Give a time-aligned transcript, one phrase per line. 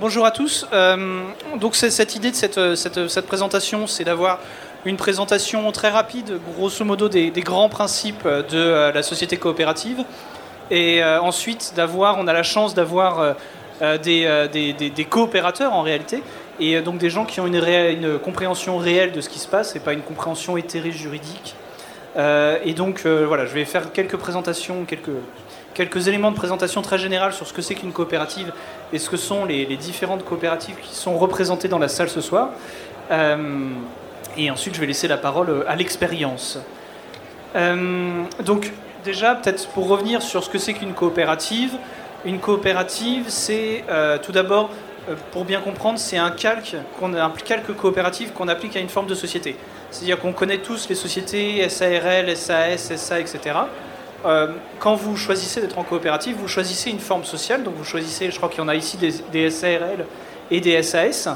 [0.00, 0.66] Bonjour à tous.
[0.72, 1.24] Euh,
[1.56, 4.38] donc cette idée de cette, présentation, c'est d'avoir
[4.86, 10.02] une présentation très rapide, grosso modo, des, grands principes de euh, la société coopérative.
[10.70, 13.36] Et euh, ensuite, d'avoir, on a la chance d'avoir
[14.02, 16.22] des, coopérateurs en réalité,
[16.60, 19.76] et donc des gens qui ont une, une, compréhension réelle de ce qui se passe,
[19.76, 21.56] et pas une compréhension éthérée juridique.
[22.16, 25.10] et donc voilà, je vais faire quelques présentations, quelques
[25.74, 28.52] quelques éléments de présentation très générale sur ce que c'est qu'une coopérative
[28.92, 32.50] et ce que sont les, différentes coopératives qui sont représentées dans la salle ce soir.
[33.10, 33.70] Euh,
[34.36, 36.58] et ensuite, je vais laisser la parole à l'expérience.
[37.56, 38.72] Euh, donc,
[39.04, 41.72] déjà, peut-être pour revenir sur ce que c'est qu'une coopérative.
[42.24, 44.70] Une coopérative, c'est euh, tout d'abord,
[45.32, 49.14] pour bien comprendre, c'est un calque, un calque coopératif qu'on applique à une forme de
[49.14, 49.56] société.
[49.90, 53.56] C'est-à-dire qu'on connaît tous les sociétés SARL, SAS, SA, etc.
[54.26, 54.48] Euh,
[54.78, 58.36] quand vous choisissez d'être en coopérative, vous choisissez une forme sociale, donc vous choisissez, je
[58.36, 60.04] crois qu'il y en a ici des, SARL
[60.50, 61.28] et des SAS,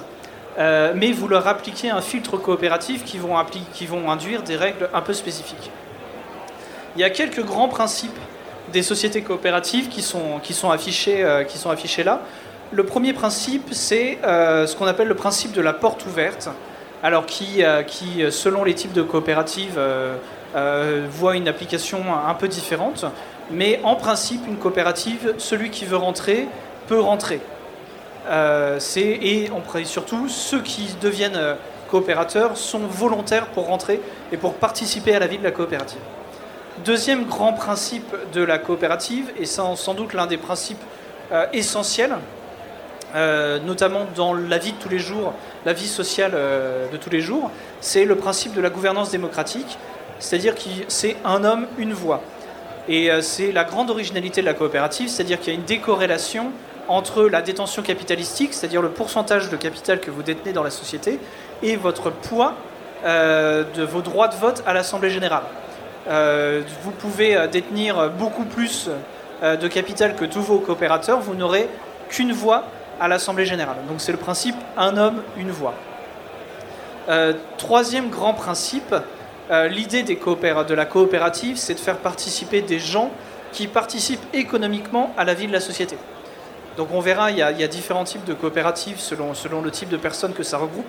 [0.59, 3.37] euh, mais vous leur appliquez un filtre coopératif qui vont,
[3.73, 5.71] qui vont induire des règles un peu spécifiques.
[6.96, 8.16] Il y a quelques grands principes
[8.73, 12.21] des sociétés coopératives qui sont, qui sont, affichés, euh, qui sont affichés là.
[12.71, 16.48] Le premier principe, c'est ce qu'on appelle le principe de la porte ouverte,
[17.04, 19.79] alors qui, qui selon les types de coopératives,
[20.55, 23.05] euh, voit une application un peu différente.
[23.51, 26.47] Mais en principe, une coopérative, celui qui veut rentrer
[26.87, 27.41] peut rentrer.
[28.29, 29.51] Euh, et
[29.85, 31.55] surtout, ceux qui deviennent euh,
[31.91, 36.01] coopérateurs sont volontaires pour rentrer et pour participer à la vie de la coopérative.
[36.85, 40.82] Deuxième grand principe de la coopérative, et sans, sans doute l'un des principes
[41.52, 42.16] essentiels,
[43.65, 46.32] notamment dans la vie de tous les jours, la vie sociale
[46.93, 49.79] de tous les jours, c'est le principe de la gouvernance démocratique
[50.24, 52.22] c'est-à-dire que c'est un homme, une voix.
[52.88, 56.50] Et euh, c'est la grande originalité de la coopérative, c'est-à-dire qu'il y a une décorrélation
[56.88, 61.18] entre la détention capitalistique, c'est-à-dire le pourcentage de capital que vous détenez dans la société,
[61.62, 62.54] et votre poids
[63.04, 65.44] euh, de vos droits de vote à l'Assemblée générale.
[66.08, 68.88] Euh, vous pouvez détenir beaucoup plus
[69.42, 71.68] de capital que tous vos coopérateurs, vous n'aurez
[72.08, 72.64] qu'une voix
[72.98, 73.76] à l'Assemblée générale.
[73.88, 75.74] Donc c'est le principe un homme, une voix.
[77.58, 78.94] troisième grand principe,
[79.50, 83.10] euh, l'idée de la coopérative, c'est de faire participer des gens
[83.53, 85.97] qui participent économiquement à la vie de la société.
[86.77, 89.32] Donc on verra, il y a, différents types de coopératives selon,
[89.62, 90.88] le type de personnes que ça regroupe.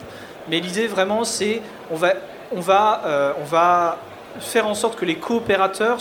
[0.49, 1.61] Mais l'idée vraiment, c'est
[1.91, 2.13] on va,
[2.55, 3.97] on, va, euh, on va
[4.39, 5.99] faire en sorte que les coopérateurs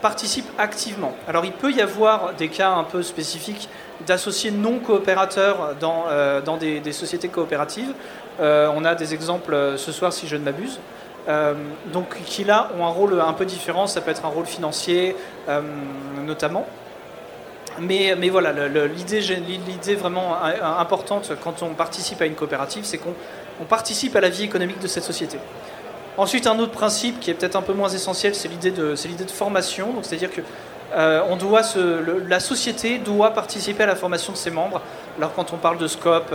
[0.00, 1.12] participent activement.
[1.28, 3.68] Alors il peut y avoir des cas un peu spécifiques
[4.06, 7.92] d'associés non coopérateurs dans, euh, des, sociétés coopératives.
[8.40, 10.80] on a des exemples ce soir si je ne m'abuse.
[11.28, 11.54] Euh,
[11.92, 15.16] donc qui là ont un rôle un peu différent, ça peut être un rôle financier
[15.48, 15.60] euh,
[16.24, 16.66] notamment.
[17.78, 20.36] Mais, mais voilà, l'idée vraiment
[20.78, 24.86] importante quand on participe à une coopérative, c'est qu'on participe à la vie économique de
[24.86, 25.38] cette société.
[26.18, 29.30] Ensuite, un autre principe qui est peut-être un peu moins essentiel, c'est l'idée de, de,
[29.30, 30.02] formation.
[30.02, 30.42] C'est-à-dire que
[30.94, 31.62] euh, on doit
[32.28, 34.82] la société doit participer à la formation de ses membres.
[35.16, 36.34] Alors quand on parle de scope,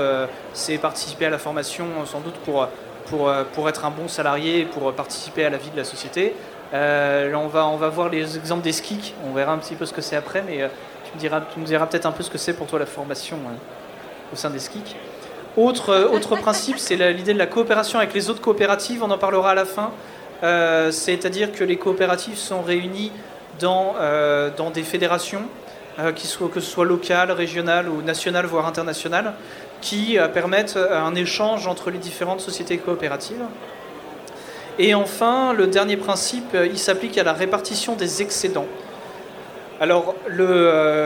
[0.53, 2.67] c'est participer à la formation sans doute pour
[3.09, 5.83] pour, euh, pour être un bon salarié et pour participer à la vie de la
[5.83, 6.35] société.
[6.73, 9.85] Euh, on, va, on va voir les exemples des skis, on verra un petit peu
[9.85, 10.67] ce que c'est après, mais euh,
[11.05, 12.85] tu me diras, tu me diras peut-être un peu ce que c'est pour toi la
[12.85, 13.37] formation
[14.33, 14.95] au sein des skis.
[15.55, 19.51] Autre, autre principe, c'est l'idée de la coopération avec les autres coopératives, on en parlera
[19.51, 19.91] à la fin.
[20.91, 23.11] C'est-à-dire que les coopératives sont réunies
[23.59, 23.95] dans,
[24.55, 25.43] dans des fédérations,
[26.15, 29.33] qui soient, que ce soit locales, régionales ou nationales, voire internationales,
[29.81, 33.43] qui euh, permettent euh, un échange entre les différentes sociétés coopératives.
[34.79, 38.67] Et enfin, le dernier principe, euh, il s'applique à la répartition des excédents.
[39.79, 40.15] Alors,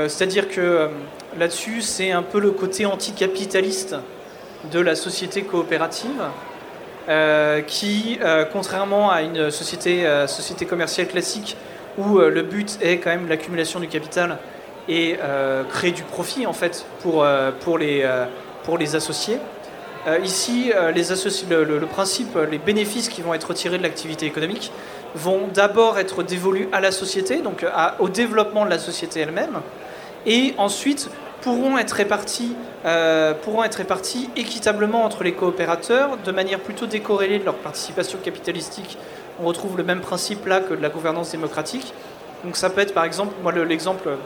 [0.08, 0.88] c'est-à-dire que
[1.38, 3.98] là-dessus, c'est un peu le côté anticapitaliste
[4.72, 6.22] de la société coopérative,
[7.68, 8.18] qui,
[8.54, 11.58] contrairement à une société, société commerciale classique,
[11.98, 14.38] où le but est quand même l'accumulation du capital
[14.88, 15.18] et
[15.74, 17.28] créer du profit en fait pour,
[17.60, 18.06] pour les
[18.64, 19.40] pour les associés.
[20.08, 21.10] Euh, ici, euh, les
[21.50, 24.72] le, principe, les bénéfices qui vont être tirés de l'activité économique
[25.14, 27.66] vont d'abord être dévolus à la société, donc
[28.00, 29.60] au développement de la société elle-même,
[30.26, 31.10] et ensuite
[31.42, 32.56] pourront être répartis,
[32.86, 38.20] euh, pourront être répartis équitablement entre les coopérateurs de manière plutôt décorrélée de leur participation
[38.24, 38.98] capitalistique.
[39.42, 41.94] On retrouve le même principe là que de la gouvernance démocratique.
[42.44, 44.18] Donc ça peut être par exemple, moi l'exemple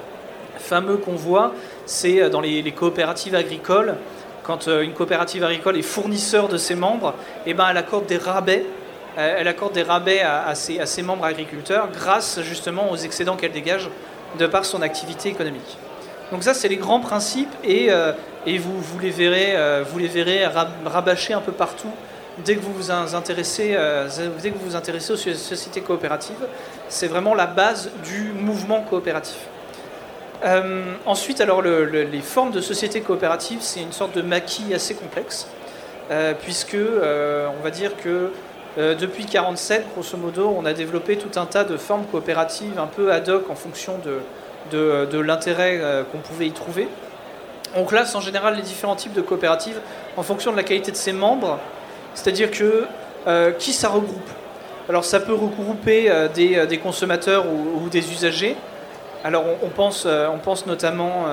[0.58, 1.54] fameux qu'on voit,
[1.86, 3.96] c'est dans les coopératives agricoles
[4.46, 7.14] quand euh, une coopérative agricole est fournisseur de ses membres,
[7.46, 8.66] eh ben, elle accorde des rabais
[9.18, 13.90] euh, elle accorde des rabais à, ses, membres agriculteurs grâce justement aux excédents qu'elle dégage
[14.38, 15.78] de par son activité économique.
[16.34, 17.92] Donc ça, c'est les grands principes et,
[18.46, 19.56] et vous, vous, les verrez,
[19.90, 20.46] vous les verrez
[20.86, 21.92] rabâcher un peu partout
[22.40, 23.78] dès que vous vous intéressez,
[24.42, 26.46] dès que vous vous intéressez aux sociétés coopératives.
[26.90, 29.38] C'est vraiment la base du mouvement coopératif.
[31.06, 35.48] Ensuite, alors les formes de sociétés coopératives, c'est une sorte de maquis assez complexe,
[36.42, 38.32] puisque on va dire que
[38.78, 42.88] euh, depuis 1947, grosso modo, on a développé tout un tas de formes coopératives un
[42.88, 46.90] peu ad hoc en fonction de, de, l'intérêt euh, qu'on pouvait y trouver.
[47.74, 49.80] On classe en général les différents types de coopératives
[50.18, 51.58] en fonction de la qualité de ses membres,
[52.16, 52.86] c'est-à-dire que
[53.28, 54.30] euh, qui ça regroupe?
[54.90, 58.56] Alors ça peut regrouper des, consommateurs ou, des usagers.
[59.26, 61.26] Alors on, pense, on pense notamment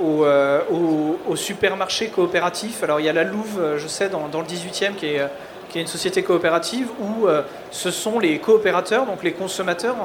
[0.00, 0.24] aux,
[1.28, 2.82] au, supermarchés coopératifs.
[2.82, 5.20] Alors il y a la Louve, je sais, dans, le 18e qui est
[5.68, 9.96] qui est une société coopérative où euh, ce sont les coopérateurs, donc les consommateurs,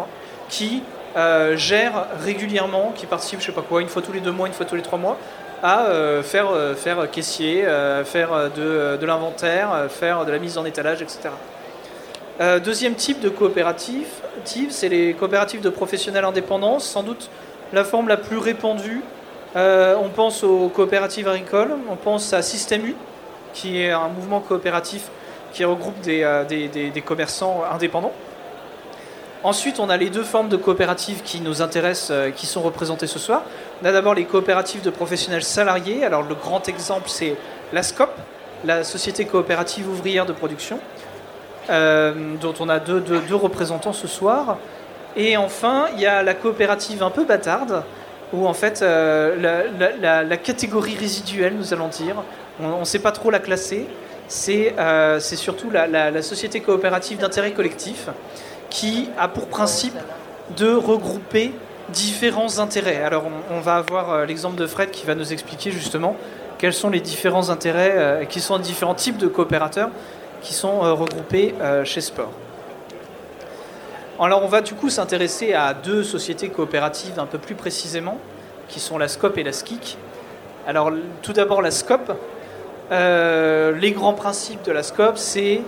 [0.50, 0.84] qui
[1.16, 4.48] euh, gèrent régulièrement, qui participent, je sais pas quoi, une fois tous les deux mois,
[4.48, 5.18] une fois tous les trois mois,
[5.64, 7.66] à euh, faire, faire caissier,
[8.04, 11.30] faire de, de l'inventaire, faire de la mise en étalage, etc.
[12.64, 14.08] deuxième type de coopérative,
[14.70, 17.30] c'est les coopératives de professionnels indépendants, sans doute
[17.74, 19.02] la forme la plus répandue.
[19.56, 22.96] on pense aux coopératives agricoles, on pense à Système U,
[23.54, 25.10] qui est un mouvement coopératif
[25.54, 28.14] qui regroupe euh, des, des, commerçants indépendants.
[29.44, 33.08] Ensuite, on a les deux formes de coopératives qui nous intéressent, euh, qui sont représentées
[33.08, 33.44] ce soir.
[33.82, 36.06] On a d'abord les coopératives de professionnels salariés.
[36.06, 37.36] Alors, le grand exemple, c'est
[37.74, 38.12] la SCOP,
[38.64, 41.01] la Société coopérative ouvrière de production, euh,
[41.70, 44.58] dont on a deux, représentants ce soir.
[45.16, 47.84] Et enfin, il y a la coopérative un peu bâtarde,
[48.34, 52.16] où en fait, la, la, catégorie résiduelle, nous allons dire,
[52.60, 53.88] on ne sait pas trop la classer,
[54.50, 58.10] euh, c'est surtout la, société coopérative d'intérêt collectif
[58.70, 59.98] qui a pour principe
[60.58, 61.52] de regrouper
[61.90, 63.04] différents intérêts.
[63.04, 66.16] Alors on, va avoir euh, l'exemple de Fred qui va nous expliquer justement
[66.58, 69.90] quels sont les différents intérêts, euh, qui sont différents types de coopérateurs
[70.42, 71.54] qui sont regroupés
[71.84, 72.32] chez Sport.
[74.20, 78.20] Alors on va du coup s'intéresser à deux sociétés coopératives un peu plus précisément,
[78.68, 79.98] qui sont la SCOP et la SKIC.
[80.68, 80.92] Alors
[81.24, 82.12] tout d'abord la SCOP,
[82.92, 85.62] euh, les grands principes de la SCOP, c'est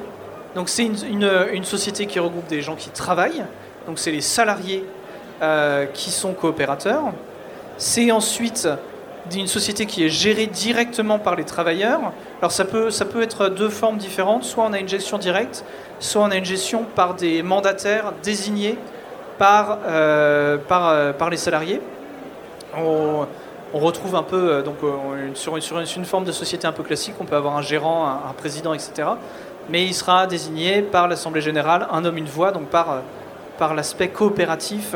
[0.54, 3.44] donc c'est une, société qui regroupe des gens qui travaillent,
[3.88, 4.86] donc c'est les salariés
[5.42, 7.06] euh, qui sont coopérateurs.
[7.78, 8.70] C'est ensuite
[9.34, 12.00] une société qui est gérée directement par les travailleurs.
[12.40, 15.64] Alors ça peut, ça peut être deux formes différentes, soit on a une gestion directe,
[16.00, 18.78] soit on a une gestion par des mandataires désignés
[19.38, 21.82] par, euh, par, par les salariés
[23.74, 27.16] on retrouve un peu, euh, donc, euh, sur, une, forme de société un peu classique,
[27.20, 29.10] on peut avoir un gérant, un, président, etc.
[29.70, 33.00] Mais il sera désigné par l'Assemblée générale, un homme, une voix, donc par, euh,
[33.58, 34.96] par l'aspect coopératif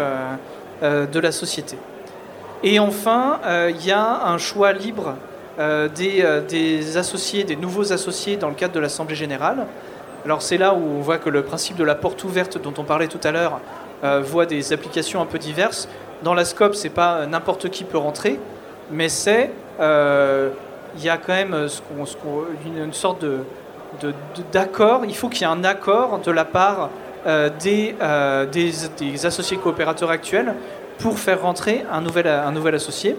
[0.82, 1.76] de la société.
[2.63, 3.39] Et enfin,
[3.69, 5.15] il y a un choix libre
[5.59, 9.68] des, des, associés, des nouveaux associés dans le cadre de l'Assemblée générale.
[10.25, 12.83] Alors c'est là où on voit que le principe de la porte ouverte dont on
[12.83, 13.59] parlait tout à l'heure
[14.24, 15.88] voit des applications un peu diverses.
[16.24, 18.39] Dans la SCOP, c'est pas n'importe qui peut rentrer,
[18.92, 20.50] mais c'est euh,
[20.98, 21.68] il y a quand même
[22.65, 23.44] une, sorte de,
[24.51, 25.01] d'accord.
[25.06, 26.89] il faut qu'il y ait un accord de la part
[27.27, 30.56] euh, euh, des, associés coopérateurs actuels
[31.00, 33.18] pour faire rentrer un nouvel, un nouvel associé.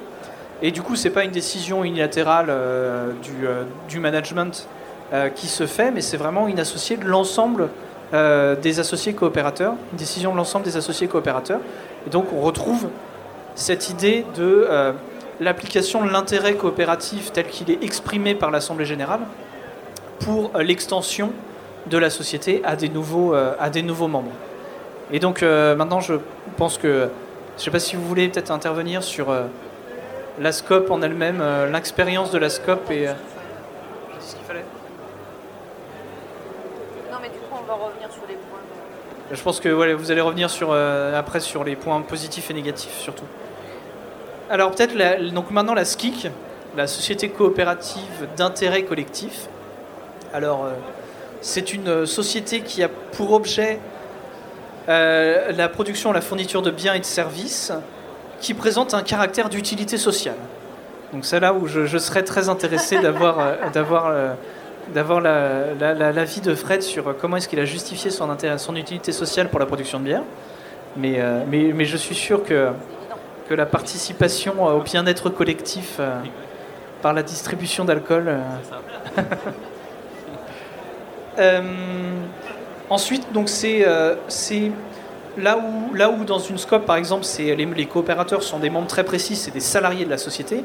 [0.63, 2.53] Et du coup, ce n'est pas une décision unilatérale
[3.23, 3.47] du,
[3.89, 4.67] du, management
[5.37, 7.69] qui se fait, mais c'est vraiment une associée de l'ensemble
[8.13, 11.61] des associés coopérateurs, une décision de l'ensemble des associés coopérateurs.
[12.09, 12.89] Et donc, on retrouve
[13.55, 14.67] cette idée de
[15.41, 19.21] l'application de l'intérêt coopératif tel qu'il est exprimé par l'Assemblée générale
[20.21, 21.33] pour euh, l'extension
[21.87, 24.33] de la société à des nouveaux, euh, à des nouveaux membres.
[25.13, 26.15] Et donc euh, maintenant, je
[26.57, 27.09] pense que,
[27.59, 29.35] je ne sais pas si vous voulez peut-être intervenir sur
[30.39, 33.09] la SCOP en elle-même, l'expérience de la SCOP et...
[34.21, 34.65] ce qu'il fallait?
[37.11, 38.61] Non, mais du coup, on va revenir sur les points.
[39.33, 43.27] Je pense que vous allez revenir sur, après sur les points positifs et négatifs surtout.
[44.49, 44.95] Alors peut-être
[45.33, 46.29] donc maintenant la SKIC,
[46.77, 49.49] la Société coopérative d'intérêt collectif.
[50.33, 50.71] Alors euh,
[51.41, 53.81] c'est une société qui a pour objet
[54.89, 57.73] euh, la production, la fourniture de biens et de services
[58.41, 60.37] qui présente un caractère d'utilité sociale.
[61.13, 64.13] Donc c'est là où je, serais très intéressé d'avoir euh, d'avoir
[64.95, 69.49] d'avoir l'avis de Fred sur comment est-ce qu'il a justifié son, intérêt, son utilité sociale
[69.49, 70.25] pour la production de biens.
[70.97, 72.71] Mais, mais, mais je suis sûr que
[73.49, 76.21] que la participation au bien-être collectif euh,
[77.01, 78.37] par la distribution d'alcool.
[82.89, 82.93] Euh.
[82.93, 84.73] Euh, ensuite, donc c'est
[85.37, 88.89] là où, là où dans une SCOP, par exemple, les, les coopérateurs sont des membres
[88.89, 90.65] très précis, c'est des salariés de la société,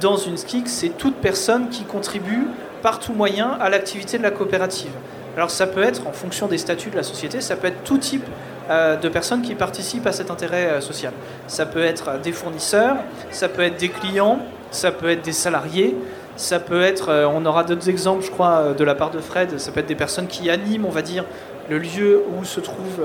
[0.00, 2.46] dans une SKIC, c'est toute personne qui contribue
[2.82, 4.92] par tout moyen à l'activité de la coopérative.
[5.36, 7.98] Alors ça peut être, en fonction des statuts de la société, ça peut être tout
[7.98, 8.26] type
[8.68, 11.12] euh, de personnes qui participent à cet intérêt euh, social.
[11.46, 12.96] Ça peut être des fournisseurs,
[13.30, 15.96] ça peut être des clients, ça peut être des salariés,
[16.36, 19.58] ça peut être, euh, on aura d'autres exemples, je crois, de la part de Fred,
[19.58, 21.24] ça peut être des personnes qui animent, on va dire,
[21.70, 23.00] le lieu où se trouve,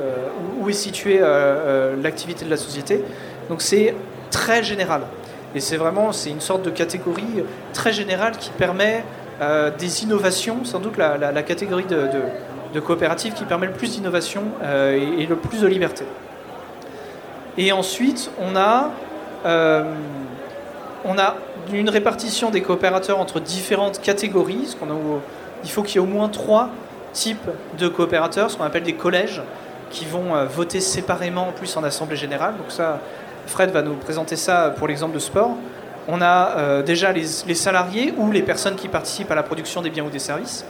[0.59, 1.21] où est située
[2.01, 3.03] l'activité de la société.
[3.49, 3.93] Donc c'est
[4.31, 5.01] très général.
[5.55, 7.43] Et c'est vraiment, c'est une sorte de catégorie
[7.73, 9.05] très générale qui permet
[9.41, 15.17] euh, des innovations, sans doute la, catégorie de, coopérative qui permet le plus d'innovation euh,
[15.17, 16.05] et, le plus de liberté.
[17.57, 18.91] Et ensuite, on a,
[19.45, 19.93] euh,
[21.05, 21.35] on a
[21.71, 24.75] une répartition des coopérateurs entre différentes catégories.
[25.63, 26.69] Il faut qu'il y ait au moins trois
[27.15, 29.41] types de coopérateurs, ce qu'on appelle des collèges,
[29.89, 32.55] qui vont voter séparément en plus en assemblée générale.
[32.57, 32.99] Donc ça,
[33.47, 35.55] Fred va nous présenter ça pour l'exemple de sport
[36.07, 39.89] on a euh, déjà les, salariés ou les personnes qui participent à la production des
[39.89, 40.65] biens ou des services.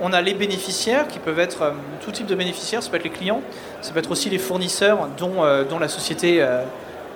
[0.00, 1.70] On a les bénéficiaires qui peuvent être euh,
[2.04, 3.40] tout type de bénéficiaires, ça peut être les clients,
[3.80, 6.44] ça peut être aussi les fournisseurs dont, euh, dont la société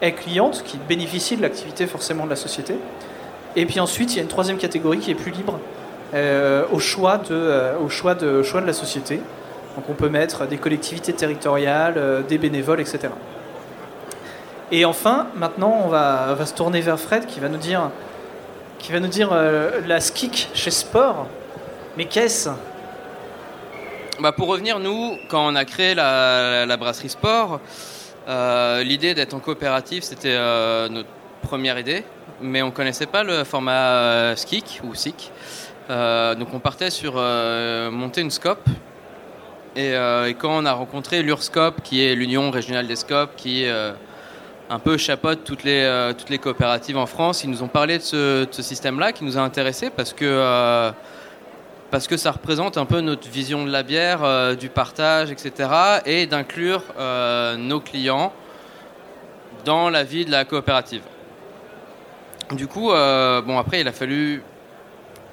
[0.00, 2.76] est cliente, qui bénéficient de l'activité forcément de la société.
[3.56, 5.58] Et puis ensuite, il y a une troisième catégorie qui est plus libre
[6.14, 9.16] au, choix de, au, choix de, au choix de la société.
[9.76, 13.10] Donc on peut mettre des collectivités territoriales, des bénévoles, etc.
[14.70, 17.90] Et enfin, maintenant, on va, se tourner vers Fred qui va nous dire,
[19.32, 21.26] euh, la skik chez Sport.
[21.96, 22.50] Mais qu'est-ce?
[24.20, 27.60] Bah Pour revenir, nous, quand on a créé la, brasserie Sport,
[28.28, 31.08] euh, l'idée d'être en coopérative, c'était euh, notre
[31.40, 32.04] première idée,
[32.42, 35.32] mais on ne connaissait pas le format skik ou SIC.
[35.88, 38.66] Donc on partait sur monter une scope.
[39.76, 43.66] Et, et, quand on a rencontré l'URSCOP, qui est l'Union régionale des scopes, qui
[44.70, 47.44] un peu chapote toutes les, euh, toutes les coopératives en France.
[47.44, 50.90] Ils nous ont parlé de ce, système-là qui nous a intéressés parce que, euh,
[51.90, 55.70] parce que ça représente un peu notre vision de la bière, euh, du partage, etc.
[56.04, 56.82] et d'inclure
[57.58, 58.32] nos clients
[59.64, 61.02] dans la vie de la coopérative.
[62.52, 64.42] Du coup, bon, après, il a fallu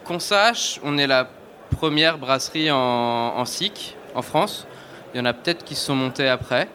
[0.06, 1.28] qu'on sache, on est la
[1.72, 4.66] première brasserie en, en SIC en France.
[5.14, 6.70] Il y en a peut-être qui se sont montés après.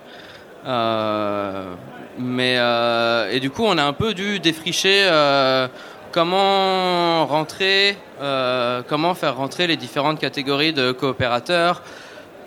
[2.21, 5.69] Mais, euh, et du coup, on a un peu dû défricher euh,
[6.13, 11.83] comment rentrer, euh, comment faire rentrer les différentes catégories de coopérateurs,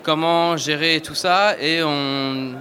[0.02, 1.56] comment gérer tout ça.
[1.60, 2.54] Et on,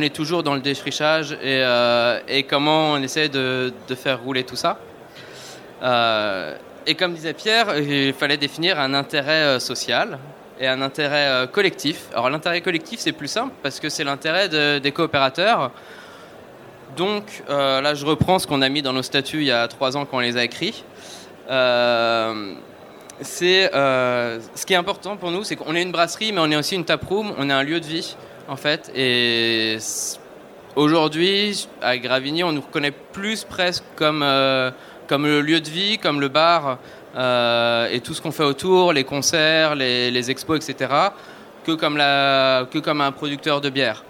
[0.00, 4.78] est toujours dans le défrichage et, comment on essaie de, faire rouler tout ça.
[6.86, 10.18] Et comme disait Pierre, il fallait définir un intérêt social
[10.58, 12.06] et un intérêt collectif.
[12.12, 15.72] Alors l'intérêt collectif, c'est plus simple parce que c'est l'intérêt des coopérateurs.
[16.96, 19.68] Donc euh, là, je reprends ce qu'on a mis dans nos statuts il y a
[19.68, 20.84] trois ans quand on les a écrits.
[21.50, 22.54] Euh,
[23.42, 26.56] euh, ce qui est important pour nous, c'est qu'on est une brasserie, mais on est
[26.56, 28.16] aussi une taproom, on est un lieu de vie
[28.48, 28.90] en fait.
[28.94, 29.76] Et
[30.74, 34.22] aujourd'hui, à Gravigny, on nous reconnaît plus presque comme
[35.06, 36.78] comme le lieu de vie, comme le bar
[37.14, 40.92] et tout ce qu'on fait autour, les concerts, les, expos, etc.,
[41.64, 44.04] que comme, que un producteur de bière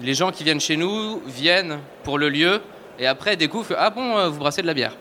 [0.00, 2.60] les gens qui viennent chez nous viennent pour le lieu
[2.98, 4.92] et après découvrent ah bon euh, vous brassez de la bière?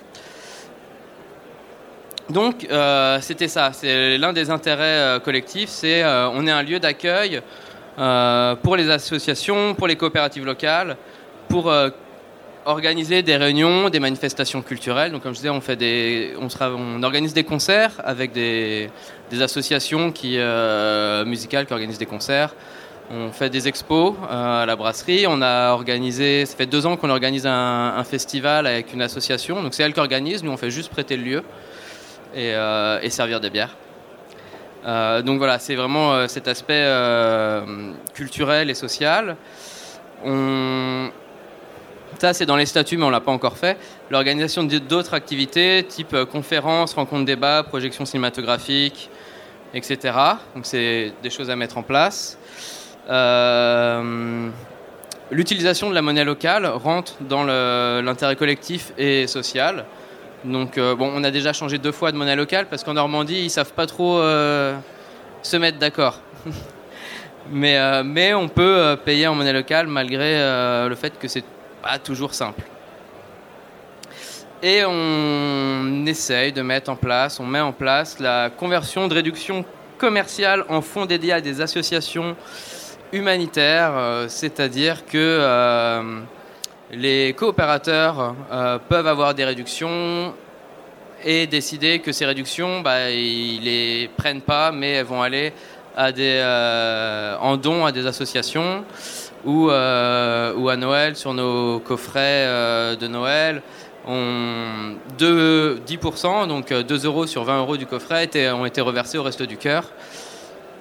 [2.29, 6.79] Donc euh, c'était ça, c'est l'un des intérêts euh, collectifs, c'est on est un lieu
[6.79, 7.41] d'accueil
[8.63, 10.95] pour les associations, pour les coopératives locales,
[11.49, 11.71] pour
[12.65, 15.11] organiser des réunions, des manifestations culturelles.
[15.11, 18.89] Donc comme je disais, on fait des, on, on organise des concerts avec des,
[19.39, 20.37] associations qui
[21.25, 22.53] musicales qui organisent des concerts.
[23.13, 25.25] On fait des expos euh, à la brasserie.
[25.27, 29.61] On a organisé, ça fait deux ans qu'on organise un, festival avec une association.
[29.61, 30.43] Donc c'est elle qui organise.
[30.43, 31.43] Nous, on fait juste prêter le lieu
[32.33, 33.75] et, euh, servir des bières.
[34.85, 36.89] Euh, donc voilà, c'est vraiment cet aspect
[38.13, 39.35] culturel et social.
[42.19, 43.77] Ça, c'est dans les statuts, mais on ne l'a pas encore fait.
[44.09, 49.09] L'organisation d'autres activités, type conférences, rencontres débats, projections cinématographiques,
[49.73, 50.13] etc.
[50.55, 52.37] Donc c'est des choses à mettre en place.
[53.09, 54.49] Euh,
[55.31, 59.85] l'utilisation de la monnaie locale rentre dans l'intérêt collectif et social.
[60.43, 63.43] Donc, euh, bon, on a déjà changé deux fois de monnaie locale parce qu'en Normandie,
[63.43, 64.75] ils savent pas trop euh,
[65.43, 66.19] se mettre d'accord.
[67.51, 70.37] mais, mais on peut payer en monnaie locale malgré
[70.87, 71.43] le fait que c'est
[71.81, 72.63] pas toujours simple.
[74.63, 79.65] Et on essaye de mettre en place, on met en place la conversion de réduction
[79.97, 82.35] commerciale en fonds dédiés à des associations
[83.11, 86.21] humanitaire, c'est-à-dire que
[86.91, 88.35] les coopérateurs
[88.87, 90.33] peuvent avoir des réductions
[91.23, 95.53] et décider que ces réductions, bah, ils les prennent pas, mais elles vont aller
[95.97, 98.85] en don à des associations
[99.45, 103.61] ou, ou à Noël sur nos coffrets de Noël
[104.07, 109.43] on, 10%, donc 2 euros sur 20 euros du coffret, ont été reversés au reste
[109.43, 109.85] du cœur.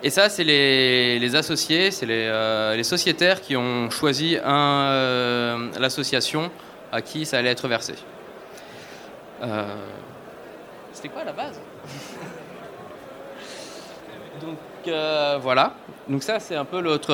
[0.02, 6.50] Et ça, c'est les, associés, c'est euh, les, sociétaires qui ont choisi euh, l'association
[6.90, 7.95] à qui ça allait être versé.
[9.43, 9.75] Euh,
[10.93, 11.61] c'était quoi la base?
[14.40, 14.57] Donc
[15.43, 15.75] voilà.
[16.09, 17.12] Donc ça, c'est un peu l'autre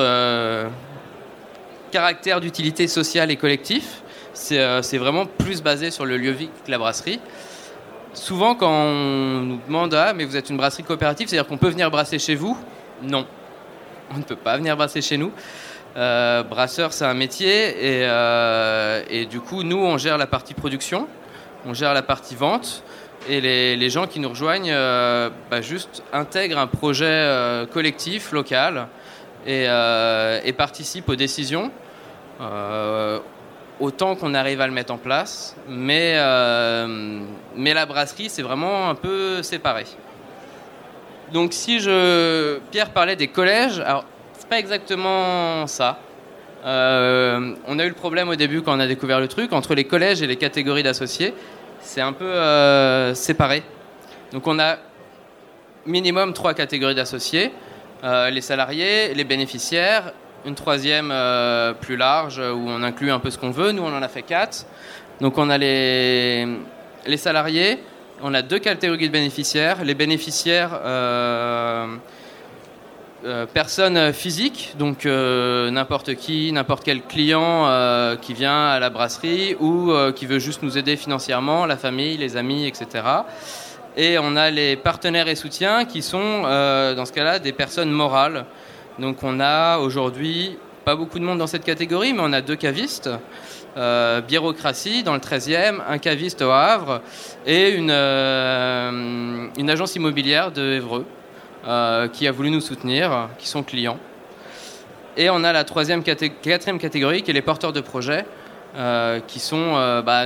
[1.97, 4.03] caractère d'utilité sociale et collectif.
[4.33, 7.19] C'est vraiment plus basé sur le lieu vie que la brasserie
[8.13, 11.69] souvent quand on nous demande ah mais vous êtes une brasserie coopérative, c'est-à-dire qu'on peut
[11.69, 12.57] venir brasser chez vous?
[13.01, 13.25] Non,
[14.13, 15.31] on ne peut pas venir brasser chez nous.
[15.95, 21.07] Euh, brasseur, c'est un métier euh, et, du coup, nous, on gère la partie production,
[21.65, 22.83] on gère la partie vente
[23.27, 28.87] et les, gens qui nous rejoignent euh, bah, juste intègrent un projet collectif, local
[29.47, 29.67] et,
[30.57, 31.71] participent aux décisions
[33.79, 35.55] autant qu'on arrive à le mettre en place.
[35.67, 36.17] Mais,
[37.55, 39.85] mais la brasserie, c'est vraiment un peu séparé.
[41.31, 42.59] Donc si je...
[42.71, 44.05] Pierre parlait des collèges, alors
[44.37, 45.99] c'est pas exactement ça.
[46.65, 49.75] Euh, on a eu le problème au début quand on a découvert le truc, entre
[49.75, 51.33] les collèges et les catégories d'associés,
[51.81, 53.63] c'est un peu euh, séparé.
[54.31, 54.77] Donc on a
[55.85, 57.51] minimum trois catégories d'associés,
[58.03, 60.13] euh, les salariés, les bénéficiaires,
[60.47, 61.13] une troisième
[61.81, 64.21] plus large où on inclut un peu ce qu'on veut, nous on en a fait
[64.23, 64.65] quatre.
[65.21, 66.47] Donc on a les,
[67.05, 67.79] les salariés,
[68.21, 69.83] on a deux catégories de bénéficiaires.
[69.83, 71.87] Les bénéficiaires, euh,
[73.25, 77.67] euh, personnes physiques, donc euh, n'importe qui, n'importe quel client
[78.21, 82.37] qui vient à la brasserie ou qui veut juste nous aider financièrement, la famille, les
[82.37, 83.03] amis, etc.
[83.95, 88.45] Et on a les partenaires et soutiens qui sont, dans ce cas-là, des personnes morales.
[88.99, 92.55] Donc on a aujourd'hui pas beaucoup de monde dans cette catégorie, mais on a deux
[92.55, 93.09] cavistes.
[93.77, 97.01] Euh, dans le 13e, un caviste au Havre
[97.45, 101.05] et une, euh, agence immobilière de Évreux
[101.67, 103.99] euh, qui a voulu nous soutenir, qui sont clients.
[105.15, 106.03] Et on a la quatrième
[106.79, 108.25] catégorie qui est les porteurs de projets,
[109.27, 110.25] qui sont bah,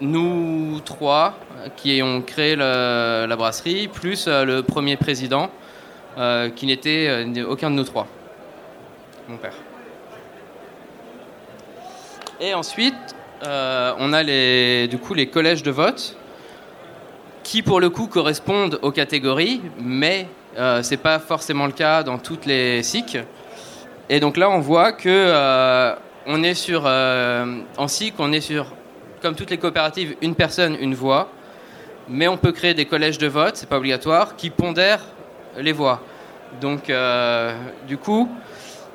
[0.00, 1.34] nous trois
[1.76, 5.50] qui ont créé la brasserie, plus le premier président
[6.56, 8.06] qui n'était aucun de nous trois,
[9.28, 9.54] mon père.
[12.40, 12.94] Et ensuite,
[13.44, 16.16] euh, on a les, du coup les collèges de vote
[17.42, 22.02] qui, pour le coup, correspondent aux catégories, mais euh, ce n'est pas forcément le cas
[22.02, 23.18] dans toutes les SIC.
[24.08, 25.94] Et donc là, on voit que euh,
[26.26, 28.66] on est sur, en SIC, on est sur,
[29.20, 31.30] comme toutes les coopératives, une personne, une voix.
[32.08, 35.04] Mais on peut créer des collèges de vote, c'est pas obligatoire, qui pondèrent
[35.58, 36.00] les voix.
[36.60, 36.90] Donc,
[37.86, 38.28] du coup,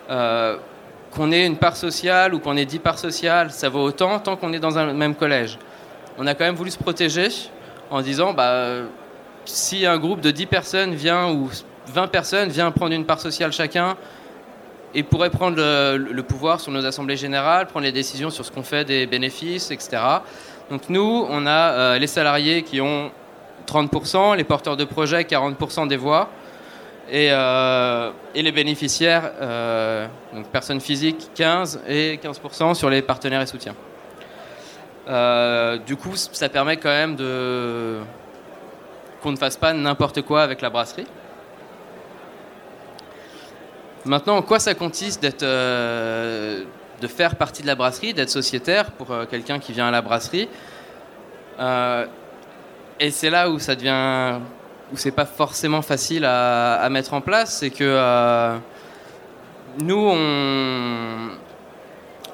[0.07, 4.35] qu'on ait une part sociale ou qu'on ait 10 parts sociales, ça vaut autant tant
[4.35, 5.59] qu'on est dans un même collège.
[6.17, 7.27] On a quand même voulu se protéger
[7.89, 8.59] en disant bah,
[9.45, 11.49] si un groupe de 10 personnes vient ou
[11.87, 13.95] 20 personnes vient prendre une part sociale chacun
[14.95, 18.63] et pourrait prendre le, pouvoir sur nos assemblées générales, prendre les décisions sur ce qu'on
[18.63, 20.01] fait des bénéfices, etc.
[20.69, 23.11] Donc nous, on a euh, les salariés qui ont
[23.67, 26.29] 30%, les porteurs de projets 40% des voix.
[27.11, 33.45] Euh, et, les bénéficiaires, euh, donc personnes physiques 15% et 15% sur les partenaires et
[33.45, 33.75] soutiens.
[35.09, 37.99] Euh, du coup, ça permet quand même de
[39.21, 41.07] qu'on ne fasse pas n'importe quoi avec la brasserie.
[44.05, 49.13] Maintenant, en quoi ça consiste d'être, de faire partie de la brasserie, d'être sociétaire pour
[49.29, 50.49] quelqu'un qui vient à la brasserie?
[52.99, 54.39] Et c'est là où ça devient
[54.93, 58.55] où c'est pas forcément facile à, mettre en place, c'est que euh,
[59.79, 61.29] nous, on,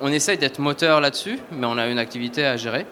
[0.02, 2.86] on essaye d'être moteur là-dessus, mais on a une activité à gérer.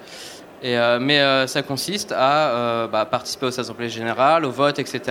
[0.63, 5.01] Et, euh, mais euh, ça consiste à bah, participer aux assemblées générales, au vote, etc.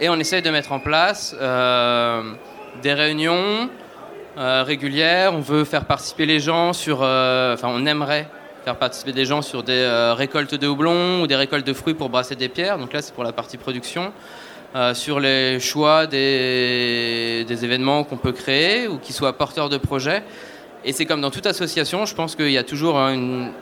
[0.00, 1.34] Et on essaye de mettre en place
[2.82, 3.70] des réunions
[4.36, 5.32] régulières.
[5.32, 6.96] On veut faire participer les gens sur.
[6.96, 8.28] Enfin, on aimerait
[8.66, 11.94] faire participer des gens sur des euh, récoltes de houblon ou des récoltes de fruits
[11.94, 12.78] pour brasser des pierres.
[12.78, 14.12] Donc là, c'est pour la partie production.
[14.74, 19.76] Euh, sur les choix des, des événements qu'on peut créer ou qui soient porteurs de
[19.76, 20.24] projets.
[20.84, 23.52] Et c'est comme dans toute association, je pense qu'il y a toujours une,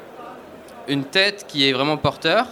[0.88, 2.46] une tête qui est vraiment porteur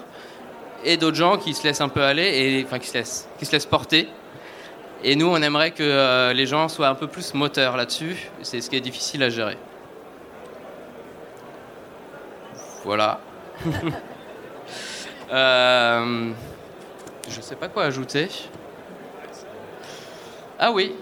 [0.85, 3.47] et d'autres gens qui se laissent un peu aller, et, enfin qui se laissent, qui
[3.47, 4.09] se laissent porter.
[5.03, 8.31] Et nous, on aimerait que les gens soient un peu plus moteurs là-dessus.
[8.43, 9.57] C'est ce qui est difficile à gérer.
[12.85, 13.21] Voilà.
[15.33, 16.31] euh,
[17.29, 18.29] je sais pas quoi ajouter.
[20.59, 20.95] Ah oui,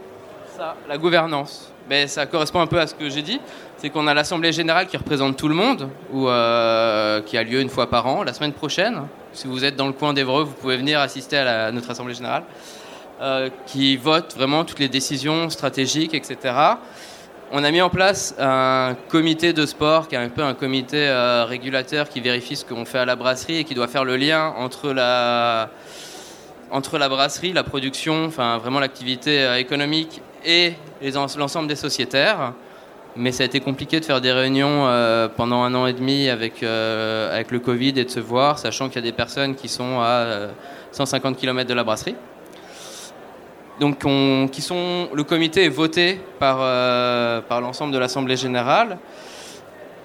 [0.56, 1.72] ça, la gouvernance.
[1.88, 3.40] Mais ça correspond un peu à ce que j'ai dit.
[3.78, 7.60] C'est qu'on a l'Assemblée générale qui représente tout le monde, ou euh, qui a lieu
[7.60, 9.02] une fois par an, la semaine prochaine.
[9.32, 12.42] Si vous êtes dans le coin d'Evreux, vous pouvez venir assister à, notre Assemblée générale,
[13.22, 16.54] euh, qui vote vraiment toutes les décisions stratégiques, etc.
[17.52, 21.08] On a mis en place un comité de sport, qui est un peu un comité
[21.08, 24.16] euh, régulateur qui vérifie ce qu'on fait à la brasserie et qui doit faire le
[24.16, 25.68] lien entre la,
[27.08, 30.74] brasserie, la production, enfin vraiment l'activité euh, économique et
[31.12, 32.52] l'ensemble des sociétaires.
[33.16, 36.28] Mais ça a été compliqué de faire des réunions euh, pendant un an et demi
[36.28, 39.66] avec, avec le Covid et de se voir, sachant qu'il y a des personnes qui
[39.68, 40.50] sont à
[40.92, 42.14] 150 km de la brasserie
[43.80, 48.98] donc le comité est voté par, euh, par l'ensemble de l'Assemblée générale.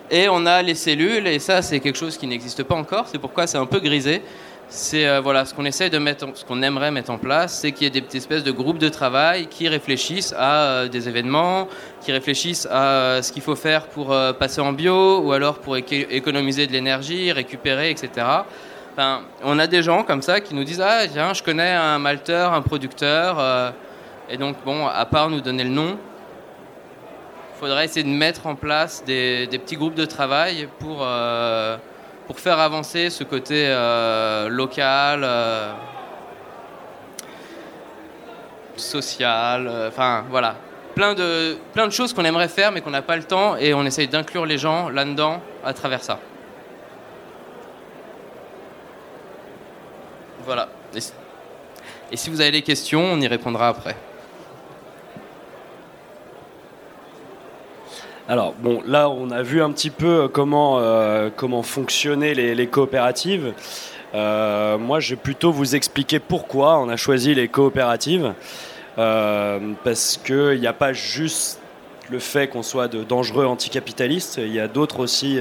[0.10, 3.18] Et on a les cellules, et ça c'est quelque chose qui n'existe pas encore, c'est
[3.18, 4.22] pourquoi c'est un peu grisé.
[4.68, 7.72] C'est euh, voilà, ce qu'on essaie de mettre, ce qu'on aimerait mettre en place, c'est
[7.72, 11.68] qu'il y ait des espèces de groupes de travail qui réfléchissent à euh, des événements,
[12.02, 16.66] qui réfléchissent à ce qu'il faut faire pour passer en bio, ou alors pour économiser
[16.66, 18.26] de l'énergie, récupérer, etc
[19.44, 22.54] on a des gens comme ça qui nous disent Ah, tiens, je connais un malteur,
[22.54, 23.38] un producteur.
[23.40, 23.72] Euh,
[24.30, 25.98] et donc, bon, à part nous donner le nom,
[27.54, 31.78] il faudrait essayer de mettre en place des, petits groupes de travail pour, euh,
[32.36, 35.28] faire avancer ce côté euh, local,
[38.76, 40.56] social, enfin voilà.
[40.96, 43.74] Plein de, plein de choses qu'on aimerait faire mais qu'on n'a pas le temps et
[43.74, 46.20] on essaye d'inclure les gens là-dedans à travers ça.
[52.12, 53.96] Et si vous avez des questions, on y répondra après.
[58.28, 62.68] Alors, bon, là, on a vu un petit peu euh, comment, euh, comment fonctionnaient les,
[62.68, 63.54] coopératives.
[64.16, 68.34] Euh, moi, je vais plutôt vous expliquer pourquoi on a choisi les coopératives.
[68.96, 71.60] parce qu'il n'y a pas juste
[72.10, 75.40] le fait qu'on soit de dangereux anticapitalistes, il y a d'autres aussi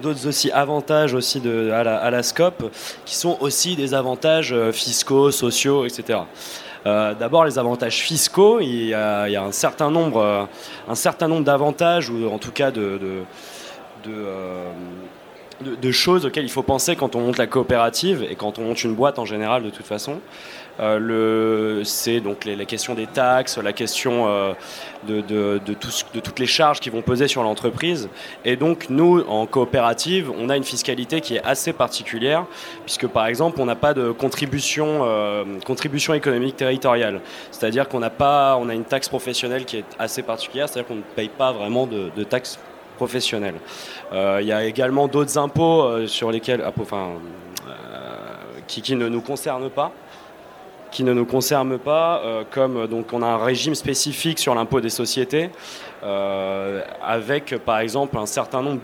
[0.00, 2.70] d'autres aussi avantages aussi de, à, la, SCOP,
[3.04, 6.20] qui sont aussi des avantages euh, fiscaux, sociaux, etc.
[6.86, 10.44] Euh, d'abord, les avantages fiscaux, il y a, un certain nombre, euh,
[10.88, 12.98] un certain nombre d'avantages, ou en tout cas de,
[15.70, 18.82] de, choses auxquelles il faut penser quand on monte la coopérative et quand on monte
[18.82, 20.20] une boîte en général, de toute façon.
[20.80, 24.52] Euh, c'est donc la question des taxes, la question euh,
[25.06, 25.74] de, de, de,
[26.20, 28.08] toutes les charges qui vont peser sur l'entreprise.
[28.44, 32.46] Et donc nous, en coopérative, on a une fiscalité qui est assez particulière,
[32.84, 35.44] puisque par exemple, on n'a pas de contribution, euh,
[36.14, 37.20] économique territoriale.
[37.50, 38.10] C'est-à-dire qu'on n'a
[38.70, 42.24] a une taxe professionnelle qui est assez particulière, c'est-à-dire qu'on ne paye pas vraiment de,
[42.24, 42.58] taxes
[42.96, 43.54] professionnelles.
[44.12, 46.62] Il y a également d'autres impôts sur lesquels,
[48.66, 49.92] qui, qui, ne nous concernent pas
[50.90, 54.80] qui ne nous concerne pas, euh, comme donc on a un régime spécifique sur l'impôt
[54.80, 55.50] des sociétés,
[56.02, 58.80] euh, avec par exemple un certain nombre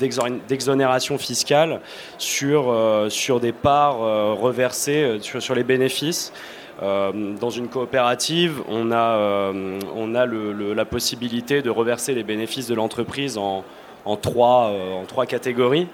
[0.49, 1.81] d'exonérations fiscales
[2.19, 3.99] sur, euh, sur des parts
[4.39, 6.33] reversées sur, les bénéfices.
[6.81, 9.53] dans une coopérative, on a,
[9.95, 13.65] on a la possibilité de reverser les bénéfices de l'entreprise en,
[14.05, 15.89] en, trois, en trois catégories.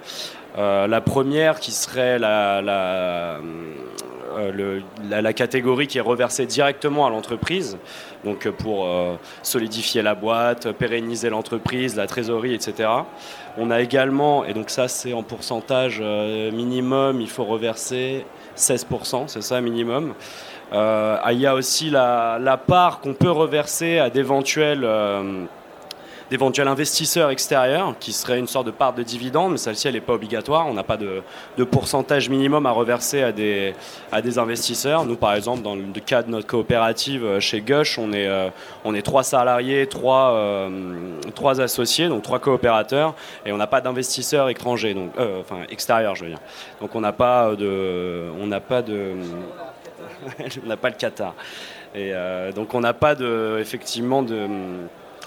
[0.56, 3.38] la première qui serait la, la,
[4.38, 7.78] euh, la, catégorie qui est reversée directement à l'entreprise,
[8.24, 12.88] donc euh, pour euh, solidifier la boîte, pérenniser l'entreprise, la trésorerie, etc.
[13.58, 18.24] On a également, et donc ça c'est en pourcentage minimum, il faut reverser
[18.56, 20.14] 16%, c'est ça minimum.
[20.72, 24.86] il y a aussi la part qu'on peut reverser à d'éventuels
[26.32, 30.00] d'éventuels investisseurs extérieurs, qui serait une sorte de part de dividende, mais celle-ci, elle n'est
[30.00, 30.66] pas obligatoire.
[30.66, 31.22] On n'a pas de,
[31.64, 33.74] pourcentage minimum à reverser à des,
[34.10, 35.04] à des investisseurs.
[35.04, 38.48] Nous, par exemple, dans le cas de notre coopérative euh, chez Gush, on est, euh,
[38.82, 40.70] on est trois salariés, trois, euh,
[41.34, 43.14] trois associés, donc trois coopérateurs,
[43.44, 46.40] et on n'a pas d'investisseurs étrangers, donc, enfin extérieurs, je veux dire.
[46.80, 48.30] Donc on n'a pas de...
[48.40, 49.16] On n'a pas de...
[50.64, 51.34] on n'a pas le Qatar.
[51.94, 52.14] Et
[52.54, 54.48] donc on n'a pas de, effectivement de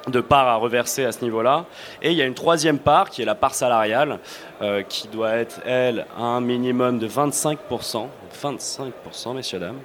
[0.07, 1.65] de part à reverser à ce niveau-là.
[2.01, 4.19] Et il y a une troisième part qui est la part salariale,
[4.61, 8.07] euh, qui doit être, elle, un minimum de 25%,
[8.41, 9.79] 25%, messieurs, dames,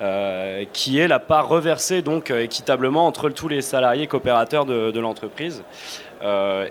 [0.00, 5.00] euh, qui est la part reversée donc euh, équitablement entre tous les salariés coopérateurs de,
[5.00, 5.62] l'entreprise.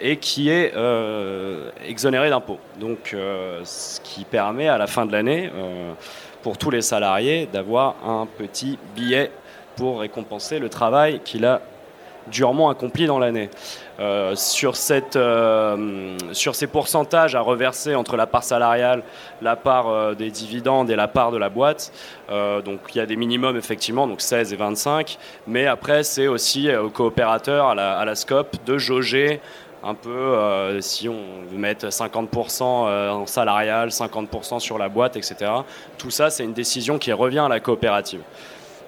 [0.02, 0.74] et qui est
[1.86, 2.60] exonérée d'impôts.
[2.80, 3.14] Donc,
[3.64, 5.52] ce qui permet à la fin de l'année,
[6.42, 9.30] pour tous les salariés, d'avoir un petit billet
[9.76, 11.62] pour récompenser le travail qu'il a
[12.32, 13.50] durement accompli dans l'année.
[14.02, 19.04] Euh, sur, cette, euh, sur ces pourcentages à reverser entre la part salariale,
[19.44, 21.92] la part euh, des dividendes et la part de la boîte,
[22.66, 26.74] donc il y a des minimums effectivement, donc 16 et 25, mais après c'est aussi
[26.74, 29.42] aux coopérateurs, à la, à la SCOP, de jauger
[29.84, 35.52] un peu si on veut mettre 50% en salarial, 50% sur la boîte, etc.
[35.98, 38.22] Tout ça, c'est une décision qui revient à la coopérative.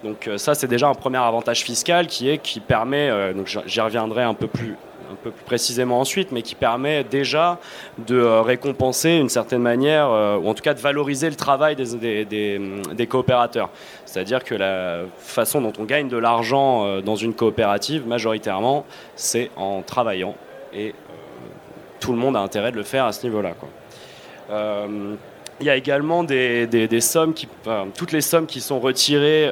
[0.03, 4.23] Donc ça, c'est déjà un premier avantage fiscal qui est qui permet, donc j'y reviendrai
[4.23, 4.75] un peu plus
[5.13, 7.59] un peu plus précisément ensuite, mais qui permet déjà
[7.97, 11.75] de euh, récompenser une certaine manière, euh, ou en tout cas de valoriser le travail
[11.75, 13.69] des, des, coopérateurs.
[14.05, 18.85] C'est-à-dire que la façon dont on gagne de l'argent euh, dans une coopérative, majoritairement,
[19.15, 20.35] c'est en travaillant.
[20.73, 20.93] Et
[21.99, 23.53] tout le monde a intérêt de le faire à ce niveau-là.
[25.59, 27.47] Il y a également des, sommes, qui,
[27.95, 29.51] toutes les sommes qui sont retirées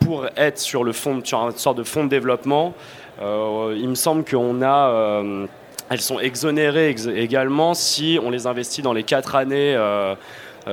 [0.00, 2.74] pour être sur, le fond, sur une sorte de fonds de développement
[3.20, 5.46] euh, il me semble qu'on a euh,
[5.90, 10.14] elles sont exonérées également si on les investit dans les quatre années euh,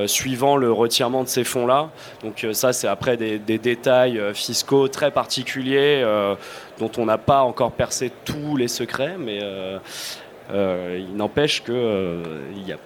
[0.06, 1.90] suivant le retirement de ces fonds-là.
[2.22, 6.06] Donc ça, c'est après des, détails fiscaux très particuliers
[6.78, 9.40] dont on n'a pas encore percé tous les secrets, mais
[10.54, 11.74] il n'empêche qu'il
[12.68, 12.78] y a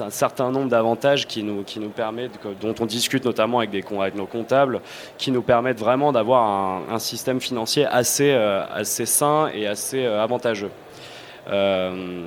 [0.00, 4.26] un certain nombre d'avantages qui nous, qui nous permettent, dont on discute notamment avec, nos
[4.26, 4.80] comptables,
[5.18, 10.22] qui nous permettent vraiment d'avoir un, système financier assez, euh, assez sain et assez euh,
[10.22, 10.70] avantageux.
[11.50, 12.26] Euh,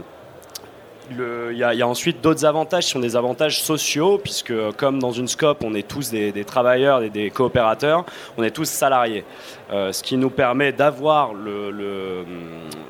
[1.12, 5.28] il y, a ensuite d'autres avantages qui sont des avantages sociaux, puisque comme dans une
[5.28, 8.06] scope, on est tous des, travailleurs des coopérateurs,
[8.38, 9.24] on est tous salariés.
[9.72, 11.72] Euh, ce qui nous permet d'avoir le,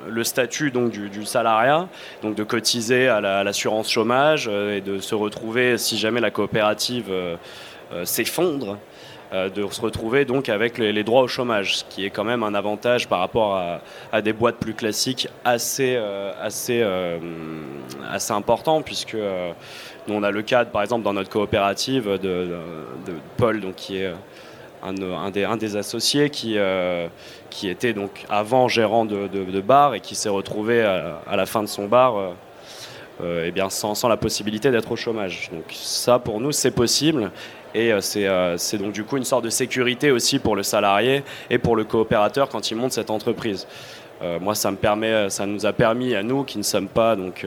[0.07, 1.87] le, statut donc, du, salariat,
[2.21, 7.07] donc de cotiser à l'assurance chômage euh, et de se retrouver, si jamais la coopérative
[7.09, 7.35] euh,
[8.03, 8.77] s'effondre,
[9.33, 12.53] de se retrouver donc avec les, droits au chômage, ce qui est quand même un
[12.53, 13.61] avantage par rapport
[14.11, 15.99] à, des boîtes plus classiques assez,
[16.41, 16.85] assez,
[18.09, 19.17] assez important, puisque
[20.07, 22.57] nous on a le cadre, par exemple, dans notre coopérative de,
[23.37, 24.13] Paul, donc, qui est
[24.83, 27.07] un, des, associés qui, euh,
[27.49, 31.67] qui était donc avant gérant de, bar et qui s'est retrouvé à, la fin de
[31.67, 32.29] son bar euh,
[33.23, 35.49] euh, eh bien sans, sans, la possibilité d'être au chômage.
[35.51, 37.31] Donc ça pour nous c'est possible
[37.73, 41.75] et c'est donc du coup une sorte de sécurité aussi pour le salarié et pour
[41.75, 43.67] le coopérateur quand il monte cette entreprise.
[44.41, 47.45] moi ça me permet, ça nous a permis à nous qui ne sommes pas donc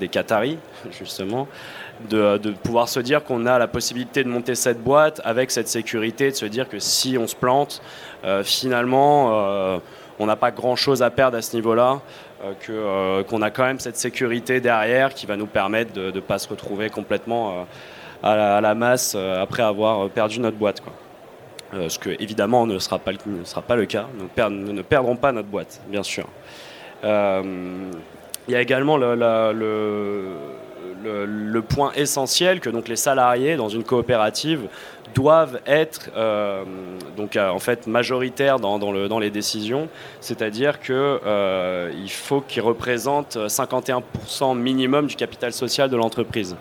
[0.00, 0.58] des Qataris
[0.90, 1.46] justement
[2.08, 6.30] de, pouvoir se dire qu'on a la possibilité de monter cette boîte avec cette sécurité,
[6.30, 7.82] de se dire que si on se plante,
[8.24, 9.78] euh, finalement, euh,
[10.18, 12.00] on n'a pas grand-chose à perdre à ce niveau-là,
[12.70, 16.38] euh, qu'on a quand même cette sécurité derrière qui va nous permettre de ne pas
[16.38, 17.66] se retrouver complètement
[18.22, 20.82] à la, masse après avoir perdu notre boîte.
[21.72, 24.06] ce que évidemment ne sera pas, ne sera pas le cas.
[24.48, 26.26] Nous, ne perdrons pas notre boîte, bien sûr.
[27.02, 27.08] Il
[28.48, 29.14] y a également le
[31.02, 34.68] le, point essentiel que donc les salariés dans une coopérative
[35.14, 36.64] doivent être euh,
[37.16, 39.88] donc euh, en fait majoritaires dans, dans, les décisions,
[40.20, 46.56] c'est-à-dire qu'il euh, faut qu'ils représentent 51% minimum du capital social de l'entreprise.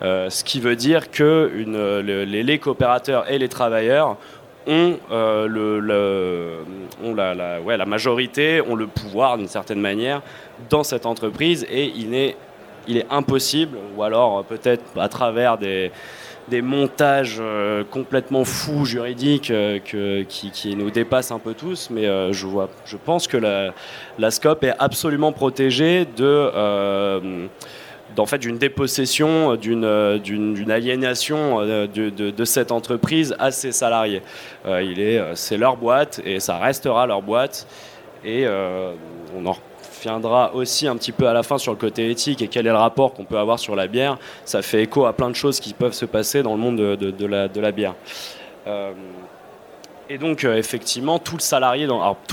[0.00, 1.50] Ce qui veut dire que
[2.02, 4.16] les, coopérateurs et les travailleurs
[4.66, 10.22] ont, ont la, majorité, ont le pouvoir d'une certaine manière
[10.70, 12.36] dans cette entreprise et il est
[13.10, 15.90] impossible, ou alors euh, peut-être à travers des,
[16.62, 23.26] montages euh, complètement fous juridiques euh, qui, nous dépassent un peu tous, mais je pense
[23.26, 23.74] que la,
[24.18, 27.48] la SCOP est absolument protégée de
[28.26, 34.22] fait d'une dépossession, d'une aliénation de, de, cette entreprise à ses salariés.
[34.66, 37.66] il est, c'est leur boîte et ça restera leur boîte.
[38.24, 38.46] Et
[39.36, 39.56] on en
[40.02, 42.70] viendra aussi un petit peu à la fin sur le côté éthique et quel est
[42.70, 44.18] le rapport qu'on peut avoir sur la bière.
[44.44, 47.26] Ça fait écho à plein de choses qui peuvent se passer dans le monde de,
[47.26, 47.94] la, bière.
[48.66, 48.92] Euh,
[50.08, 51.36] et donc, euh, effectivement, tous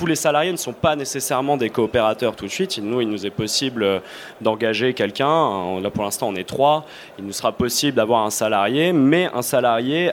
[0.05, 2.79] les salariés ne sont pas nécessairement des coopérateurs tout de suite.
[2.81, 3.99] Nous, il nous est possible euh,
[4.41, 5.79] d'engager quelqu'un.
[5.81, 6.85] Là, pour l'instant, on est trois.
[7.19, 10.11] Il nous sera possible d'avoir un salarié, mais un salarié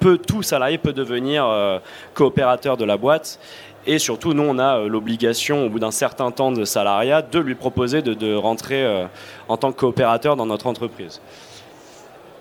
[0.00, 1.48] peut, tout salarié peut devenir
[2.14, 3.38] coopérateur de la boîte.
[3.86, 7.38] Et surtout, nous, on a euh, l'obligation, au bout d'un certain temps de salariat, de
[7.38, 9.06] lui proposer de, rentrer euh,
[9.48, 11.20] en tant que coopérateur dans notre entreprise.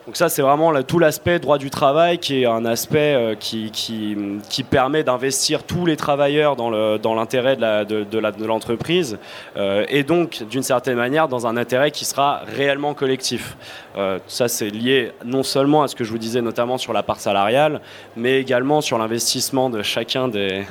[0.10, 4.64] Donc ça, c'est vraiment tout l'aspect droit du travail qui est un aspect euh, qui,
[4.68, 9.20] permet d'investir tous les travailleurs dans l'intérêt de, l'entreprise
[9.56, 13.56] euh, et donc, d'une certaine manière, dans un intérêt qui sera réellement collectif.
[13.98, 17.04] Euh, ça, c'est lié non seulement à ce que je vous disais, notamment sur la
[17.04, 17.80] part salariale,
[18.18, 20.66] mais également sur l'investissement de chacun des,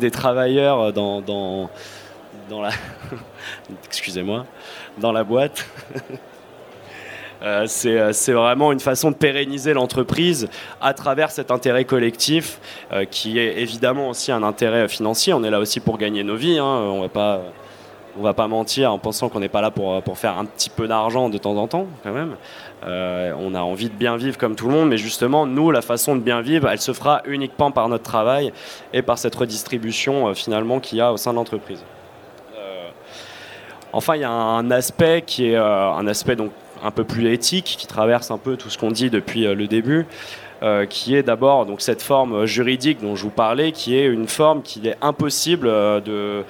[0.12, 1.70] travailleurs dans,
[2.50, 2.68] la...
[3.86, 4.44] Excusez-moi,
[4.98, 5.66] dans la boîte.
[7.42, 10.48] Euh, euh, c'est vraiment une façon de pérenniser l'entreprise
[10.80, 12.60] à travers cet intérêt collectif
[12.92, 15.32] euh, qui est évidemment aussi un intérêt financier.
[15.32, 16.58] On est là aussi pour gagner nos vies.
[16.58, 16.64] Hein.
[16.64, 17.42] On va pas
[18.18, 20.88] va pas mentir en pensant qu'on n'est pas là pour, pour, faire un petit peu
[20.88, 22.34] d'argent de temps en temps, quand même.
[22.82, 26.16] on a envie de bien vivre comme tout le monde, mais justement, nous, la façon
[26.16, 28.54] de bien vivre, elle se fera uniquement par notre travail
[28.94, 31.84] et par cette redistribution finalement qu'il y a au sein de l'entreprise.
[33.92, 36.52] enfin, il y a un aspect qui est un aspect donc
[36.86, 39.66] un peu plus éthique qui traverse un peu tout ce qu'on dit depuis euh, le
[39.66, 40.06] début.
[40.62, 44.26] Euh, qui est d'abord donc cette forme juridique dont je vous parlais, qui est une
[44.26, 46.44] forme qu'il est impossible euh, de,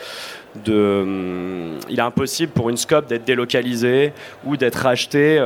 [0.65, 4.13] de, hum, il est impossible pour une scope d'être délocalisée
[4.45, 5.39] ou d'être rachetée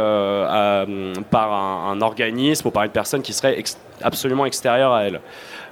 [1.31, 3.59] par un, organisme ou par une personne qui serait
[4.03, 5.21] absolument extérieure à elle.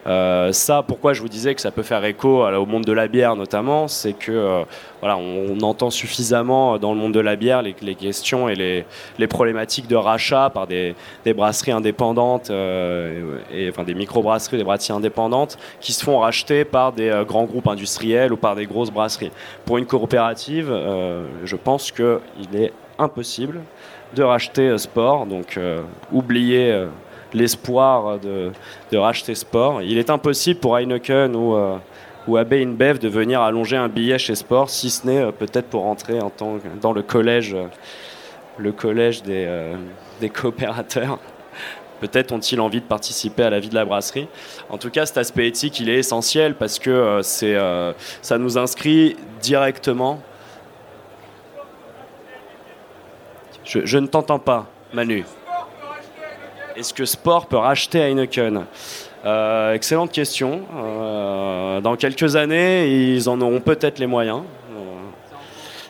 [0.07, 3.09] Euh, ça, pourquoi je vous disais que ça peut faire écho au monde de la
[3.09, 4.63] bière notamment, c'est que euh,
[5.01, 9.87] voilà, on, entend suffisamment dans le monde de la bière les, questions et les, problématiques
[9.87, 10.95] de rachat par des,
[11.27, 13.39] brasseries indépendantes, euh,
[13.69, 18.33] enfin des micro-brasseries, des brasseries indépendantes, qui se font racheter par des grands groupes industriels
[18.33, 19.33] ou par des grosses brasseries.
[19.67, 20.73] Pour une coopérative,
[21.45, 23.61] je pense qu'il est impossible
[24.15, 25.59] de racheter sport, donc
[26.13, 26.87] oublier
[27.35, 29.83] l'espoir de, racheter Sport.
[29.83, 31.79] Il est impossible pour Heineken ou, euh,
[32.29, 36.21] InBev de venir allonger un billet chez Sport, si ce n'est euh, peut-être pour entrer
[36.21, 37.67] en tant, dans le collège, euh,
[38.59, 39.49] le collège des,
[40.21, 41.19] des coopérateurs.
[42.01, 44.29] Peut-être ont-ils envie de participer à la vie de la brasserie.
[44.69, 47.57] En tout cas, cet aspect éthique, il est essentiel parce que c'est,
[48.23, 50.21] ça nous inscrit directement.
[53.65, 55.25] Je ne t'entends pas, Manu.
[56.79, 58.65] Est-ce que Sport peut racheter Heineken
[59.27, 60.61] euh, Excellente question.
[60.77, 64.43] Euh, dans quelques années, ils en auront peut-être les moyens.
[64.71, 64.81] Euh,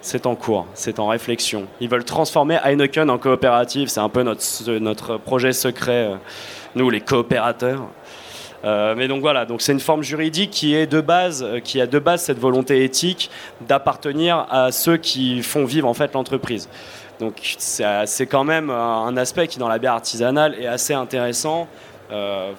[0.01, 1.66] c'est en cours, c'est en réflexion.
[1.83, 3.88] Ils veulent transformer Heineken en coopérative.
[3.88, 6.12] C'est un peu notre, projet secret,
[6.74, 7.83] nous les coopérateurs.
[8.64, 11.98] mais donc voilà, donc c'est une forme juridique qui est de base, qui a de
[11.98, 16.66] base cette volonté éthique d'appartenir à ceux qui font vivre en fait l'entreprise.
[17.20, 21.68] Donc c'est quand même un aspect qui dans la bière artisanale est assez intéressant.
[22.11, 22.52] Euh,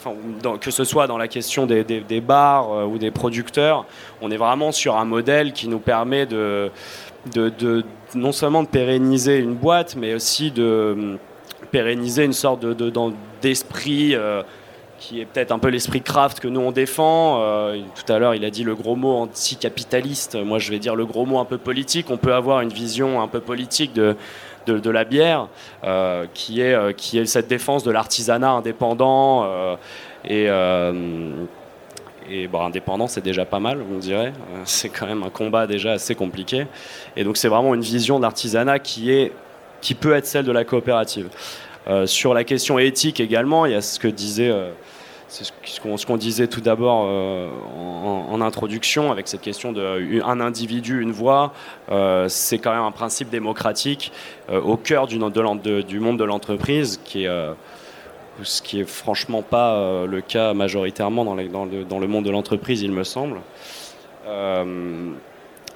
[0.62, 3.86] que ce soit dans la question des, bars euh, ou des producteurs,
[4.22, 6.72] on est vraiment sur un modèle qui nous permet de,
[8.14, 11.18] non seulement de pérenniser une boîte, mais aussi de hum,
[11.72, 12.64] pérenniser une sorte
[13.42, 14.44] d'esprit euh,
[15.00, 17.42] qui est peut-être un peu l'esprit craft que nous on défend.
[17.96, 20.36] tout à l'heure, il a dit le gros mot anticapitaliste.
[20.36, 22.08] Moi, je vais dire le gros mot un peu politique.
[22.10, 24.18] On peut avoir une vision un peu politique de,
[24.66, 25.48] de, la bière,
[25.84, 29.44] euh, qui, est, euh, qui est cette défense de l'artisanat indépendant.
[29.46, 29.76] Euh,
[30.26, 30.48] et,
[32.32, 34.34] et bon, indépendant, c'est déjà pas mal, on dirait.
[34.66, 36.68] C'est quand même un combat déjà assez compliqué.
[37.16, 39.32] Et donc, c'est vraiment une vision de l'artisanat qui, est,
[39.82, 41.30] qui peut être celle de la coopérative.
[42.06, 44.54] sur la question éthique également, il y a ce que disait
[45.30, 51.02] c'est ce qu'on disait tout d'abord euh, en, introduction avec cette question de un individu,
[51.02, 51.54] une voix.
[51.92, 54.12] Euh, c'est quand même un principe démocratique
[54.50, 57.30] euh, au cœur du, de, du monde de l'entreprise qui est
[58.42, 63.04] ce qui est franchement pas le cas majoritairement dans le, monde de l'entreprise, il me
[63.04, 63.42] semble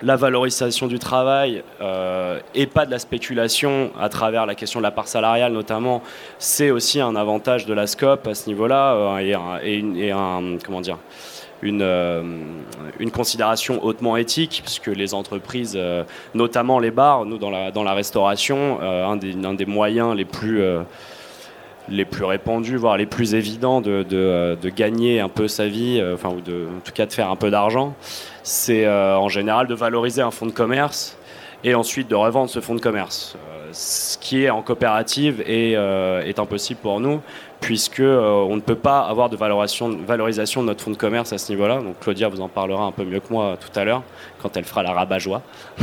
[0.03, 4.83] la valorisation du travail euh, et pas de la spéculation à travers la question de
[4.83, 6.03] la part salariale notamment,
[6.39, 10.97] c'est aussi un avantage de la SCOP à ce niveau-là euh, et, un, comment dire,
[11.61, 12.21] une, euh,
[12.99, 15.79] une, considération hautement éthique, puisque les entreprises,
[16.33, 20.61] notamment les bars, nous dans la, dans la restauration, un des, moyens les plus
[21.89, 26.39] les plus répandus, voire les plus évidents de, gagner un peu sa vie, enfin, ou
[26.39, 27.95] en tout cas de faire un peu d'argent,
[28.43, 31.17] c'est euh, en général de valoriser un fonds de commerce
[31.63, 33.35] et ensuite de revendre ce fonds de commerce.
[33.35, 37.21] Euh, ce qui est en coopérative est, euh, est impossible pour nous,
[37.61, 41.37] puisque on ne peut pas avoir de valorisation, valorisation de notre fonds de commerce à
[41.37, 41.81] ce niveau-là.
[41.81, 44.03] Donc Claudia vous en parlera un peu mieux que moi tout à l'heure,
[44.41, 45.41] quand elle fera la rabat-joie.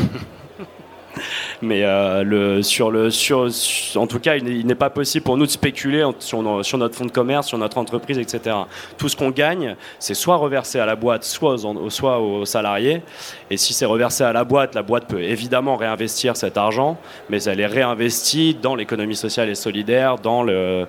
[1.62, 3.48] Mais euh, le, sur le, sur,
[3.96, 7.04] en tout cas, il n'est pas possible pour nous de spéculer sur, sur, notre fonds
[7.04, 8.56] de commerce, sur notre entreprise, etc.
[8.96, 13.02] Tout ce qu'on gagne, c'est soit reversé à la boîte, soit aux, soit aux salariés.
[13.50, 16.98] Et si c'est reversé à la boîte, la boîte peut évidemment réinvestir cet argent,
[17.28, 20.86] mais elle est réinvestie dans l'économie sociale et solidaire, dans le,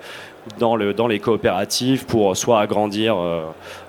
[0.58, 3.44] dans, le, dans les coopératives pour soit agrandir euh,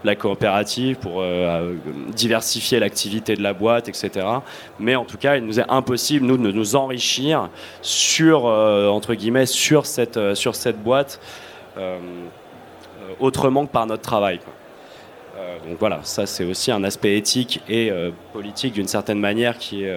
[0.05, 1.75] la coopérative, pour euh,
[2.15, 4.27] diversifier l'activité de la boîte, etc.
[4.79, 7.49] Mais en tout cas, il nous est impossible, nous, de nous enrichir
[7.81, 11.21] sur, euh, entre guillemets, sur cette, sur cette boîte
[13.19, 14.41] autrement que par notre travail.
[15.67, 17.91] donc voilà, ça c'est aussi un aspect éthique et
[18.35, 19.95] politique d'une certaine manière qui est,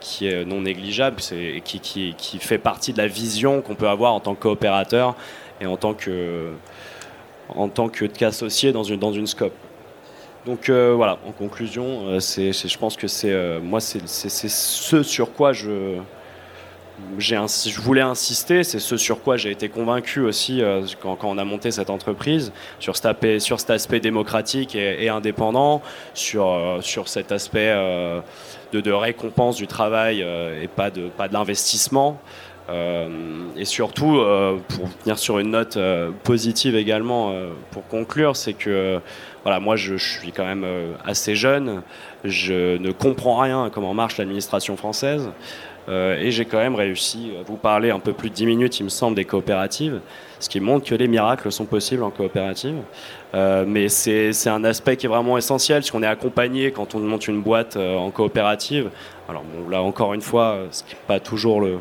[0.00, 3.88] qui est non négligeable et qui, qui, qui, fait partie de la vision qu'on peut
[3.88, 5.16] avoir en tant que coopérateur
[5.60, 6.52] et en tant que
[7.48, 9.52] en tant qu'associé dans une, dans une scope.
[10.46, 15.02] Donc euh, voilà, en conclusion, euh, c'est, je pense que c'est euh, moi c'est, ce
[15.02, 15.96] sur quoi je,
[17.18, 20.62] je voulais insister, c'est ce sur quoi j'ai été convaincu aussi
[21.00, 25.82] quand, on a monté cette entreprise, sur cet aspect, démocratique et, indépendant,
[26.12, 27.74] sur, sur cet aspect
[28.72, 32.20] de, de, récompense du travail et pas de, pas de l'investissement.
[32.70, 33.08] Euh,
[33.56, 37.34] et surtout, euh, pour venir sur une note euh, positive également,
[37.70, 39.00] pour conclure, c'est que
[39.42, 40.66] voilà, moi je, suis quand même
[41.04, 41.82] assez jeune,
[42.24, 45.30] je ne comprends rien à comment marche l'administration française.
[45.88, 48.84] et j'ai quand même réussi à vous parler un peu plus de 10 minutes, il
[48.84, 50.00] me semble, des coopératives,
[50.40, 52.76] ce qui montre que les miracles sont possibles en coopérative.
[53.34, 57.28] mais c'est un aspect qui est vraiment essentiel, parce qu'on est accompagné quand on monte
[57.28, 58.88] une boîte en coopérative.
[59.28, 61.78] Alors là encore une fois, ce n'est pas toujours le,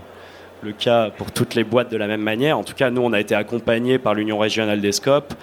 [0.64, 2.58] le cas pour toutes les boîtes de la même manière.
[2.58, 5.34] En tout cas, nous, on a été accompagnés par l'Union régionale des scopes,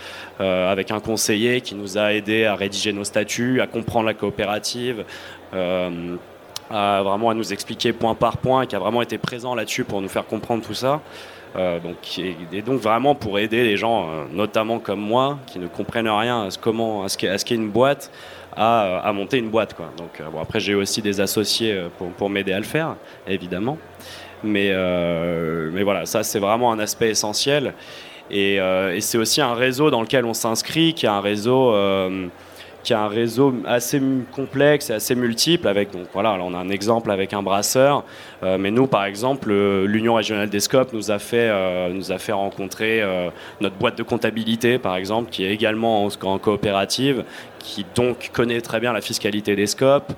[0.40, 4.14] euh, avec un conseiller qui nous a aidé à rédiger nos statuts, à comprendre la
[4.14, 5.04] coopérative,
[5.54, 6.16] euh,
[6.70, 10.00] à vraiment à nous expliquer point par point, qui a vraiment été présent là-dessus pour
[10.00, 11.00] nous faire comprendre tout ça.
[11.56, 16.08] Euh, donc, et, donc vraiment pour aider les gens, notamment comme moi, qui ne comprennent
[16.08, 18.10] rien à ce comment, à ce qu'est une boîte,
[18.56, 19.74] à, monter une boîte.
[19.74, 19.90] Quoi.
[19.96, 21.76] Donc, bon, après, j'ai aussi des associés
[22.18, 22.94] pour m'aider à le faire,
[23.26, 23.78] évidemment.
[24.42, 27.74] Mais, euh, mais voilà, ça c'est vraiment un aspect essentiel.
[28.30, 31.74] Et, euh, et c'est aussi un réseau dans lequel on s'inscrit, qui est un réseau
[31.74, 32.28] euh,
[32.82, 34.00] qui a un réseau assez
[34.32, 35.68] complexe et assez multiple.
[35.68, 38.04] Avec, donc voilà, on a un exemple avec un brasseur,
[38.42, 41.50] mais nous, par exemple, l'Union régionale des scopes nous a fait,
[41.92, 43.02] nous a fait rencontrer
[43.60, 47.24] notre boîte de comptabilité, par exemple, qui est également en, coopérative,
[47.58, 50.12] qui donc connaît très bien la fiscalité des scopes.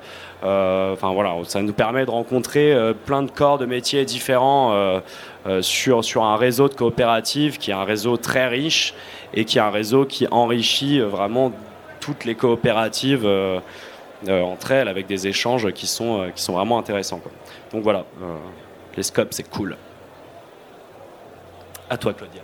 [0.45, 4.73] Euh, enfin voilà, ça nous permet de rencontrer euh, plein de corps de métiers différents
[4.73, 5.01] euh,
[5.61, 8.95] sur, sur un réseau de coopératives qui est un réseau très riche
[9.35, 11.53] et qui est un réseau qui enrichit vraiment
[12.03, 13.27] toutes les coopératives
[14.29, 17.21] entre elles avec des échanges qui sont, qui sont vraiment intéressants.
[17.73, 18.05] Donc voilà,
[18.97, 19.77] les scopes c'est cool.
[21.89, 22.43] À toi Claudia.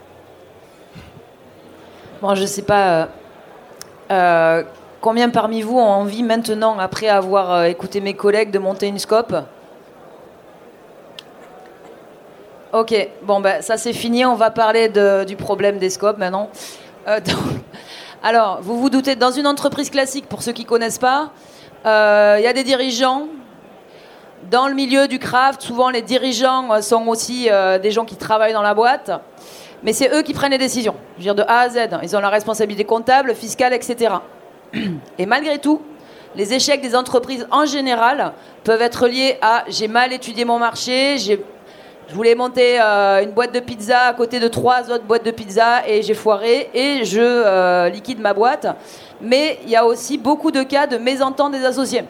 [2.22, 3.08] Bon, je sais pas.
[5.00, 8.98] Combien parmi vous ont envie maintenant, après avoir euh, écouté mes collègues, de monter une
[8.98, 9.32] scope?
[12.72, 14.88] Ok, bon ben ça c'est fini, on va parler
[15.24, 16.50] du problème des scopes maintenant.
[17.06, 17.20] Euh,
[18.22, 21.30] alors, vous vous doutez, dans une entreprise classique, pour ceux qui ne connaissent pas,
[21.86, 23.28] euh, il y a des dirigeants.
[24.50, 27.48] Dans le milieu du craft, souvent les dirigeants sont aussi
[27.82, 29.10] des gens qui travaillent dans la boîte,
[29.82, 30.94] mais c'est eux qui prennent les décisions.
[31.14, 31.78] Je veux dire de A à Z.
[32.02, 34.14] Ils ont la responsabilité comptable, fiscale, etc.
[35.18, 35.82] Et malgré tout,
[36.36, 38.32] les échecs des entreprises en général
[38.64, 41.16] peuvent être liés à j'ai mal étudié mon marché,
[42.08, 45.30] je voulais monter euh, une boîte de pizza à côté de trois autres boîtes de
[45.30, 48.66] pizza et j'ai foiré et je euh, liquide ma boîte.
[49.20, 52.04] Mais il y a aussi beaucoup de cas de mésentente des associés.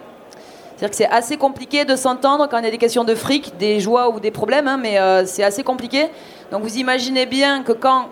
[0.76, 3.56] C'est-à-dire que c'est assez compliqué de s'entendre quand il y a des questions de fric,
[3.58, 6.06] des joies ou des problèmes, hein, mais euh, c'est assez compliqué.
[6.52, 8.10] Donc vous imaginez bien que quand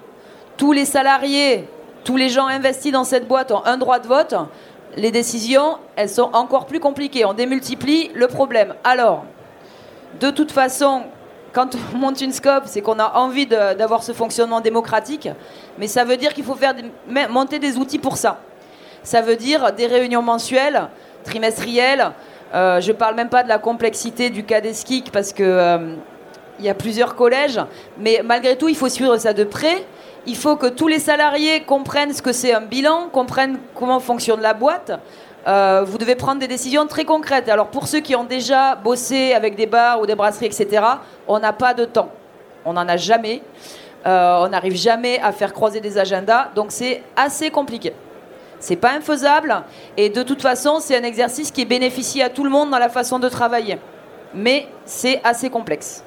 [0.57, 1.69] tous les salariés
[2.03, 4.35] tous les gens investis dans cette boîte ont un droit de vote,
[4.97, 7.25] les décisions, elles sont encore plus compliquées.
[7.25, 8.75] On démultiplie le problème.
[8.85, 9.25] Alors,
[10.21, 11.03] de toute façon,
[11.57, 15.31] quand on monte une scope, c'est qu'on a envie d'avoir ce fonctionnement démocratique,
[15.79, 16.75] mais ça veut dire qu'il faut faire
[17.31, 18.41] monter des outils pour ça.
[19.03, 20.89] Ça veut dire des réunions mensuelles,
[21.25, 22.13] trimestrielles.
[22.53, 24.75] Euh, je ne parle même pas de la complexité du cas des
[25.11, 25.95] parce que euh,
[26.61, 27.59] y a plusieurs collèges,
[27.99, 29.87] mais malgré tout, il faut suivre ça de près
[30.27, 34.41] il faut que tous les salariés comprennent ce que c'est un bilan, comprennent comment fonctionne
[34.41, 34.93] la boîte.
[35.47, 37.49] Euh, vous devez prendre des décisions très concrètes.
[37.49, 40.83] Alors pour ceux qui ont déjà bossé avec des bars ou des brasseries, etc.,
[41.29, 42.11] on n'a pas de temps.
[42.65, 43.43] On n'en a jamais.
[44.07, 46.49] Euh, on n'arrive jamais à faire croiser des agendas.
[46.55, 47.93] Donc c'est assez compliqué.
[48.59, 49.63] C'est pas infaisable.
[49.97, 52.79] Et de toute façon, c'est un exercice qui est bénéficié à tout le monde dans
[52.79, 53.79] la façon de travailler.
[54.35, 56.03] mais c'est assez complexe.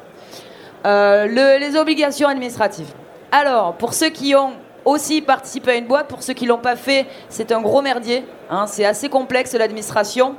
[0.85, 2.91] Euh, les obligations administratives.
[3.31, 4.53] Alors, pour ceux qui ont
[4.89, 7.81] aussi participé à une boîte, pour ceux qui ne l'ont pas fait, c'est un gros
[7.81, 8.25] merdier.
[8.49, 8.65] Hein.
[8.67, 10.35] c'est assez complexe l'administration.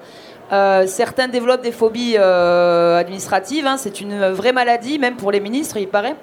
[0.53, 3.67] Euh, certains développent des phobies euh, administratives.
[3.67, 3.77] Hein.
[3.77, 6.17] c'est une vraie maladie, même pour les ministres, il paraît.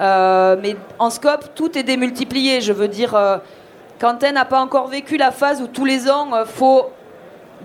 [0.00, 2.60] mais en scope, tout est démultiplié.
[2.60, 3.16] Je veux dire,
[4.00, 6.90] Quentin n'a pas encore vécu la phase où tous les ans, il faut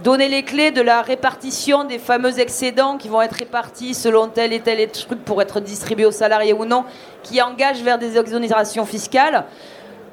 [0.02, 4.54] donner les clés de la répartition des fameux excédents qui vont être répartis selon tel
[4.54, 6.86] et tel truc pour être distribués aux salariés ou non,
[7.22, 9.46] qui engagent vers des exonérations fiscales.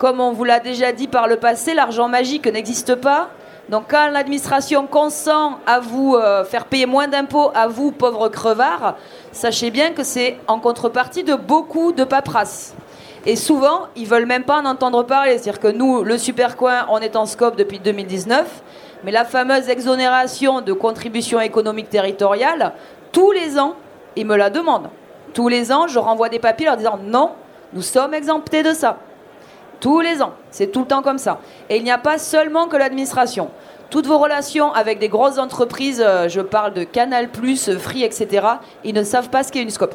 [0.01, 3.28] Comme on vous l'a déjà dit par le passé, l'argent magique n'existe pas.
[3.68, 8.96] Donc quand l'administration consent à vous euh, faire payer moins d'impôts à vous, pauvres crevards,
[9.30, 12.74] sachez bien que c'est en contrepartie de beaucoup de paperasse.
[13.26, 15.32] Et souvent, ils veulent même pas en entendre parler.
[15.32, 18.62] C'est-à-dire que nous, le Supercoin, on est en scope depuis 2019.
[19.05, 22.72] Mais la fameuse exonération de contribution économique territoriale,
[23.12, 23.74] tous les ans,
[24.16, 24.88] ils me la demandent.
[25.34, 27.32] Tous les ans, je renvoie des papiers leur disant non,
[27.74, 28.96] nous sommes exemptés de ça.
[29.81, 31.41] Tous les ans, c'est tout le temps comme ça.
[31.68, 33.51] Et il n'y a pas seulement que l'administration.
[33.89, 38.47] Toutes vos relations avec des grosses entreprises, euh, je parle de Canal+, Free, etc.,
[38.85, 39.95] ils ne savent pas ce qu'est une scope.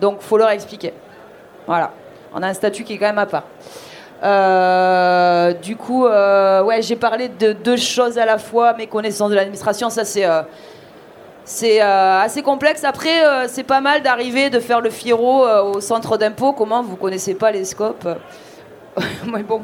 [0.00, 0.92] Donc, faut leur expliquer.
[1.66, 1.90] Voilà.
[2.34, 3.44] On a un statut qui est quand même à part.
[4.22, 9.30] Euh, du coup, euh, ouais, j'ai parlé de deux choses à la fois, mes connaissances
[9.30, 12.84] de l'administration, ça c'est euh, assez complexe.
[12.84, 16.52] Après, c'est pas mal d'arriver, de faire le fiero au centre d'impôt.
[16.52, 16.82] Comment?
[16.82, 18.08] Vous connaissez pas les scopes
[19.32, 19.62] Mais bon,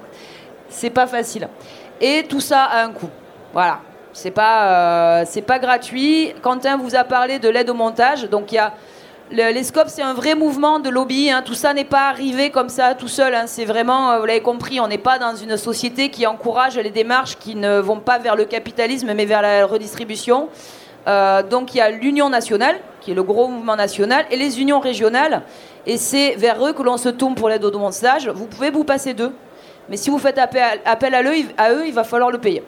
[0.68, 1.48] c'est pas facile.
[2.00, 3.10] Et tout ça a un coût.
[3.52, 3.80] Voilà,
[4.12, 6.34] c'est pas c'est pas gratuit.
[6.42, 8.72] Quentin vous a parlé de l'aide au montage, donc il y a
[9.30, 11.30] les scopes, c'est un vrai mouvement de lobby.
[11.30, 11.42] Hein.
[11.44, 13.34] Tout ça n'est pas arrivé comme ça tout seul.
[13.34, 13.44] Hein.
[13.46, 16.90] C'est vraiment, euh, vous l'avez compris, on n'est pas dans une société qui encourage les
[16.90, 20.48] démarches qui ne vont pas vers le capitalisme, mais vers la redistribution.
[21.06, 24.60] Euh, donc il y a l'Union nationale, qui est le gros mouvement national, et les
[24.60, 25.42] unions régionales.
[25.86, 28.28] Et c'est vers eux que l'on se tourne pour l'aide au montage.
[28.28, 29.32] Vous pouvez vous passer d'eux.
[29.88, 31.22] Mais si vous faites appel à
[31.72, 32.62] eux, il va falloir le payer.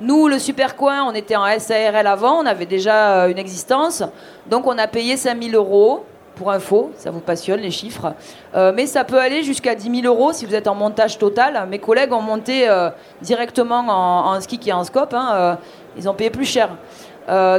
[0.00, 4.02] Nous, le Supercoin, on était en SARL avant, on avait déjà euh, une existence.
[4.48, 8.14] Donc on a payé 5000 euros pour info, ça vous passionne les chiffres.
[8.54, 11.66] Euh, mais ça peut aller jusqu'à 10 000 euros si vous êtes en montage total.
[11.68, 12.88] Mes collègues ont monté euh,
[13.20, 15.58] directement en, ski qui est en scope, hein,
[15.98, 16.70] ils ont payé plus cher.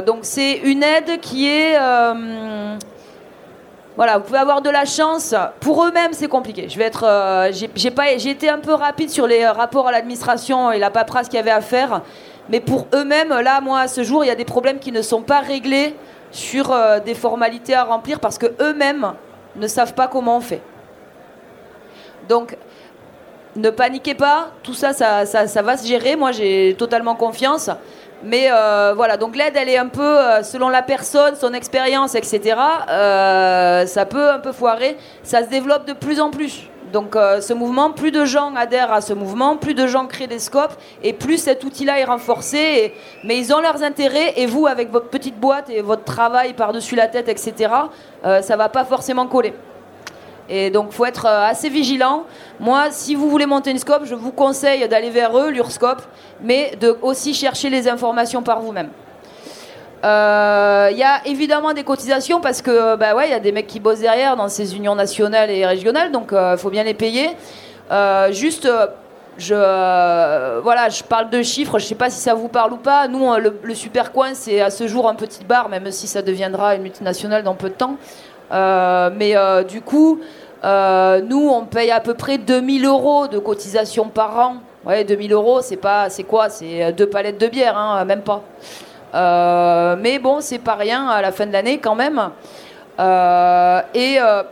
[0.04, 1.78] donc c'est une aide qui est...
[3.96, 5.34] voilà, vous pouvez avoir de la chance.
[5.60, 6.68] Pour eux-mêmes, c'est compliqué.
[6.68, 10.90] Je vais être, j'ai été un peu rapide sur les rapports à l'administration et la
[10.90, 12.02] paperasse qu'il y avait à faire.
[12.48, 15.02] Mais pour eux-mêmes, là, moi, à ce jour, il y a des problèmes qui ne
[15.02, 15.94] sont pas réglés
[16.30, 19.12] sur euh, des formalités à remplir parce que eux-mêmes
[19.56, 20.62] ne savent pas comment on fait.
[22.28, 22.56] Donc,
[23.54, 26.16] ne paniquez pas, tout ça, ça, ça, va se gérer.
[26.16, 27.68] Moi, j'ai totalement confiance.
[28.24, 32.14] Mais euh, voilà, donc l'aide, elle est un peu euh, selon la personne, son expérience,
[32.14, 32.56] etc.
[32.88, 34.96] ça peut un peu foirer.
[35.22, 36.68] Ça se développe de plus en plus.
[36.92, 40.26] Donc euh, ce mouvement, plus de gens adhèrent à ce mouvement, plus de gens créent
[40.26, 42.94] des scopes, et plus cet outil-là est renforcé.
[43.24, 46.94] mais ils ont leurs intérêts, et vous, avec votre petite boîte et votre travail par-dessus
[46.94, 47.72] la tête, etc.,
[48.24, 49.54] euh, ça va pas forcément coller.
[50.52, 52.24] Et donc, faut être euh, assez vigilant.
[52.60, 56.02] Moi, si vous voulez monter une scope, je vous conseille d'aller vers eux, l'URSCOP,
[56.42, 58.90] mais de aussi chercher les informations par vous-même.
[60.02, 63.52] Il euh, y a évidemment des cotisations parce que bah ouais, il y a des
[63.52, 66.82] mecs qui bossent derrière dans ces unions nationales et régionales, donc il euh, faut bien
[66.82, 67.30] les payer.
[67.92, 68.68] Euh, juste,
[69.38, 69.54] je
[70.60, 73.06] voilà, je parle de chiffres, je sais pas si ça vous parle ou pas.
[73.06, 76.20] Nous, le, le Super Coin, c'est à ce jour un petit bar, même si ça
[76.20, 77.96] deviendra une multinationale dans peu de temps.
[78.50, 79.36] mais
[79.68, 80.18] du coup,
[80.64, 84.56] nous, on paye à peu près 2000 euros de cotisation par an.
[84.84, 86.48] Ouais, 2000 euros, c'est pas, c'est quoi?
[86.48, 88.42] C'est deux palettes de bière, hein, même pas.
[89.14, 92.30] Euh, mais bon, c'est pas rien à la fin de l'année quand même.
[92.98, 94.42] Euh, et euh,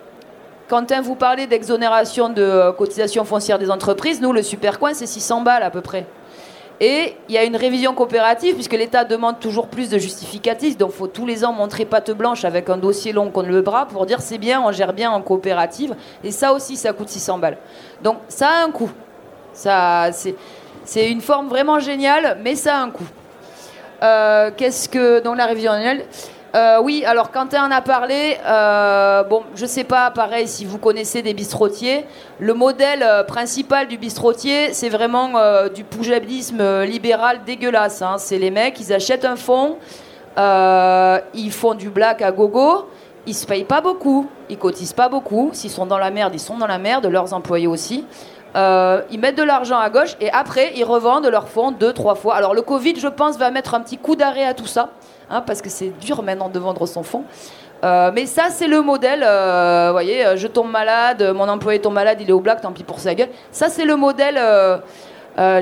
[0.68, 4.20] Quentin, vous parlez d'exonération de cotisation foncière des entreprises.
[4.20, 6.06] Nous, le Supercoin, c'est 600 balles à peu près.
[6.80, 10.78] Et il y a une révision coopérative, puisque l'État demande toujours plus de justificatifs.
[10.78, 13.60] Donc, il faut tous les ans montrer patte blanche avec un dossier long contre le
[13.60, 15.94] bras pour dire c'est bien, on gère bien en coopérative.
[16.24, 17.58] Et ça aussi, ça coûte 600 balles.
[18.02, 18.90] Donc, ça a un coût.
[19.52, 20.10] Ça,
[20.84, 23.04] c'est une forme vraiment géniale, mais ça a un coût.
[24.02, 26.06] Euh, qu'est-ce que dans la révision annuelle?
[26.54, 28.36] Euh, oui, alors Quentin en a parlé.
[28.44, 32.06] Euh, bon, je sais pas, pareil, si vous connaissez des bistrotiers.
[32.38, 35.30] Le modèle principal du bistrotier, c'est vraiment
[35.74, 38.02] du poujadisme libéral dégueulasse.
[38.02, 38.16] Hein.
[38.18, 39.76] C'est les mecs, ils achètent un fonds,
[40.36, 42.88] ils font du black à gogo,
[43.26, 45.50] ils se payent pas beaucoup, ils cotisent pas beaucoup.
[45.52, 48.04] S'ils sont dans la merde, ils sont dans la merde, leurs employés aussi.
[48.56, 52.14] euh, ils mettent de l'argent à gauche et après ils revendent leur fonds deux, trois
[52.14, 52.34] fois.
[52.34, 54.90] Alors le Covid, je pense, va mettre un petit coup d'arrêt à tout ça,
[55.30, 57.24] hein, parce que c'est dur maintenant de vendre son fonds.
[57.82, 59.24] Euh, mais ça, c'est le modèle.
[59.24, 62.72] Euh, vous voyez, je tombe malade, mon employé tombe malade, il est au black, tant
[62.72, 63.30] pis pour sa gueule.
[63.50, 64.38] Ça, c'est le modèle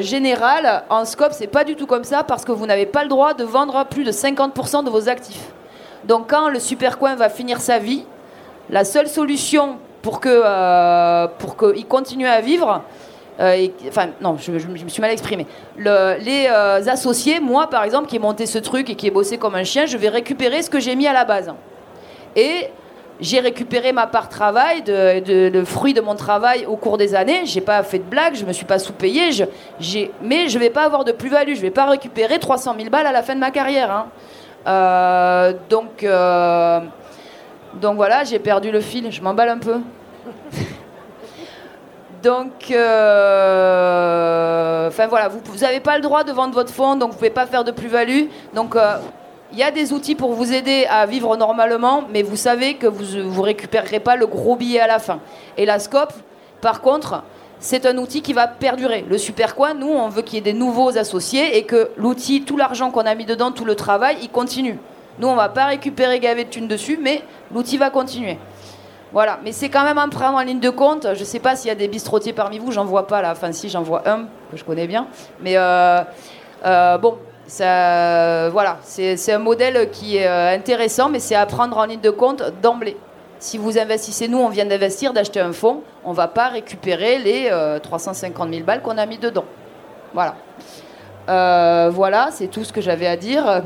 [0.01, 0.83] général.
[0.91, 3.35] En scope, c'est pas du tout comme ça parce que vous n'avez pas le droit
[3.35, 5.53] de vendre plus de 50% de vos actifs.
[6.05, 8.05] Donc, quand le supercoin va finir sa vie,
[8.71, 12.83] la seule solution pour euh, pour qu'il continue à vivre.
[13.41, 15.47] Euh, enfin, non, je, me suis mal exprimé.
[15.77, 19.39] les euh, associés, moi par exemple, qui ai monté ce truc et qui ai bossé
[19.39, 21.53] comme un chien, je vais récupérer ce que j'ai mis à la base.
[22.35, 22.69] Et
[23.21, 27.43] j'ai récupéré ma part travail, de, le fruit de mon travail au cours des années.
[27.45, 29.31] J'ai pas fait de blagues, je me suis pas sous-payé,
[30.23, 31.55] mais je vais pas avoir de plus-value.
[31.55, 34.07] Je vais pas récupérer 300 000 balles à la fin de ma carrière.
[34.67, 35.55] Hein.
[35.69, 36.05] donc
[37.75, 39.77] donc voilà, j'ai perdu le fil, je m'emballe un peu.
[42.23, 44.09] Donc, euh,
[45.09, 47.47] voilà, vous n'avez pas le droit de vendre votre fonds, donc vous ne pouvez pas
[47.47, 48.25] faire de plus-value.
[48.55, 48.99] Donc, il euh,
[49.53, 53.17] y a des outils pour vous aider à vivre normalement, mais vous savez que vous
[53.17, 55.21] ne récupérerez pas le gros billet à la fin.
[55.57, 56.13] Et la SCOP,
[56.61, 57.23] par contre,
[57.61, 59.05] c'est un outil qui va perdurer.
[59.09, 62.57] Le Supercoin, nous, on veut qu'il y ait des nouveaux associés et que l'outil, tout
[62.57, 64.79] l'argent qu'on a mis dedans, tout le travail, il continue.
[65.21, 68.39] Nous, on va pas récupérer gavé de thunes dessus, mais l'outil va continuer.
[69.13, 71.07] Voilà, mais c'est quand même un prendre en ligne de compte.
[71.15, 73.33] Je ne sais pas s'il y a des bistrotiers parmi vous, j'en vois pas là.
[73.33, 75.07] Enfin, si, j'en vois un que je connais bien.
[75.41, 76.03] Mais euh,
[76.67, 77.17] euh, bon,
[77.49, 82.11] voilà, c'est un modèle qui est euh, intéressant, mais c'est à prendre en ligne de
[82.11, 82.97] compte d'emblée.
[83.39, 87.19] Si vous investissez, nous, on vient d'investir, d'acheter un fonds, on ne va pas récupérer
[87.19, 87.51] les
[87.83, 89.45] 350 000 balles qu'on a mis dedans.
[90.13, 90.35] Voilà.
[91.91, 93.63] voilà, c'est tout ce que j'avais à dire.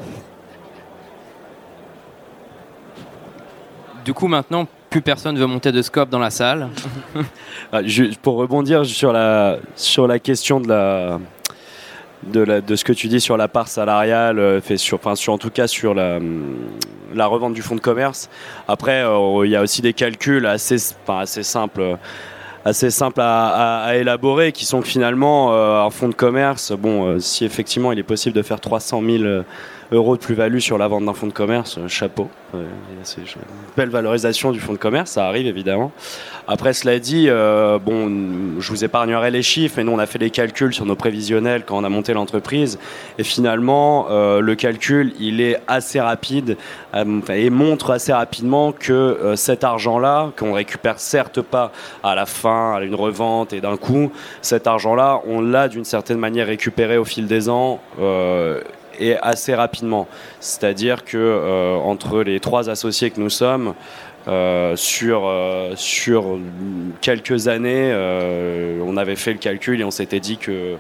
[4.05, 6.68] Du coup, maintenant, plus personne veut monter de scope dans la salle.
[7.74, 7.80] Ah,
[8.20, 11.18] pour rebondir sur la, sur la question de la,
[12.24, 15.38] de, de, ce que tu dis sur la part salariale, euh, sur, enfin, sur, en
[15.38, 16.18] tout cas sur la,
[17.14, 18.28] la revente du fonds de commerce.
[18.68, 20.76] Après, euh, il y a aussi des calculs assez,
[21.09, 21.97] assez simples
[22.66, 27.45] assez simples à, élaborer qui sont que finalement euh, un fonds de commerce bon si
[27.45, 29.43] effectivement il est possible de faire 300 000
[29.93, 32.28] euros de plus-value sur la vente d'un fonds de commerce, euh, chapeau.
[33.76, 35.93] belle valorisation du fonds de commerce, ça arrive évidemment.
[36.49, 40.18] Après, cela dit, euh, bon, je vous épargnerai les chiffres, mais nous, on a fait
[40.18, 42.78] les calculs sur nos prévisionnels quand on a monté l'entreprise.
[43.18, 46.57] Et finalement, euh, le calcul, il est assez rapide
[47.30, 51.72] et montre assez rapidement que cet argent-là, qu'on récupère certes pas
[52.03, 54.11] à la fin, à une revente et d'un coup,
[54.43, 57.80] cet argent-là, on l'a d'une certaine manière récupéré au fil des ans
[58.99, 60.07] et assez rapidement.
[60.40, 63.74] C'est-à-dire que euh, entre les trois associés que nous sommes,
[64.28, 66.38] euh, sur, euh, sur
[67.01, 67.93] quelques années,
[68.84, 70.76] on avait fait le calcul et on s'était dit que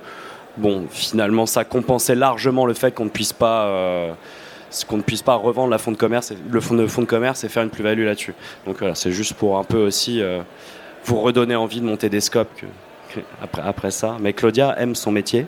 [0.56, 4.16] bon, finalement, ça compensait largement le fait qu'on ne puisse pas
[4.88, 7.44] qu'on ne puisse pas revendre la fond de commerce, le fonds de, fonds de commerce
[7.44, 8.34] et faire une plus-value là-dessus.
[8.66, 10.22] Donc voilà, c'est juste pour un peu aussi
[11.04, 12.48] vous redonner envie de monter des scopes
[13.42, 14.16] après, après ça.
[14.18, 15.44] Mais Claudia aime son métier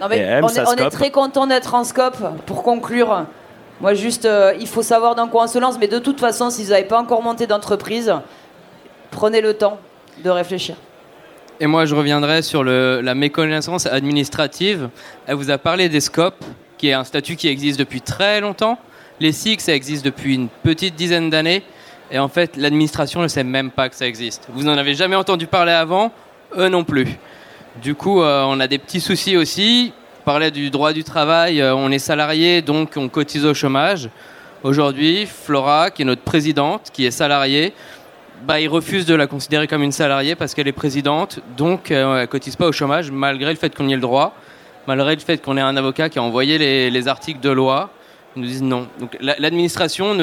[0.00, 2.18] on, est, très content d'être en scope.
[2.46, 3.26] Pour conclure,
[3.80, 6.50] moi juste, euh, il faut savoir dans quoi on se lance, mais de toute façon,
[6.50, 8.12] si vous n'avez pas encore monté d'entreprise,
[9.10, 9.78] prenez le temps
[10.22, 10.76] de réfléchir.
[11.60, 14.90] Et moi, je reviendrai sur la méconnaissance administrative.
[15.26, 16.44] Elle vous a parlé des scopes,
[16.76, 18.78] qui est un statut qui existe depuis très longtemps.
[19.18, 21.64] Les SIC, ça existe depuis une petite dizaine d'années.
[22.10, 24.46] Et en fait, l'administration ne sait même pas que ça existe.
[24.52, 26.12] Vous n'en avez jamais entendu parler avant,
[26.56, 27.18] eux non plus.
[27.82, 29.92] Du coup, euh, on a des petits soucis aussi.
[30.20, 34.10] On parlait du droit du travail, euh, on est salarié, donc on cotise au chômage.
[34.64, 37.72] Aujourd'hui, Flora, qui est notre présidente, qui est salariée,
[38.42, 42.16] bah, il refuse de la considérer comme une salariée parce qu'elle est présidente, donc euh,
[42.16, 44.34] elle ne cotise pas au chômage, malgré le fait qu'on y ait le droit,
[44.88, 47.90] malgré le fait qu'on ait un avocat qui a envoyé les, articles de loi.
[48.34, 48.88] Ils nous disent non.
[49.20, 50.16] L'administration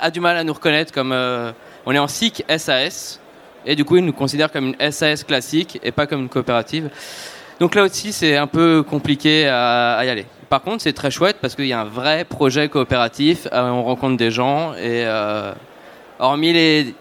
[0.00, 1.12] a du mal à nous reconnaître comme.
[1.86, 3.20] on est en SIC SAS,
[3.66, 6.90] et du coup, ils nous considèrent comme une SAS classique et pas comme une coopérative.
[7.58, 10.26] Donc là aussi, c'est un peu compliqué à, y aller.
[10.48, 13.84] Par contre, c'est très chouette parce qu'il y a un vrai projet coopératif, euh, on
[13.84, 15.52] rencontre des gens et euh,
[16.18, 16.94] hormis les,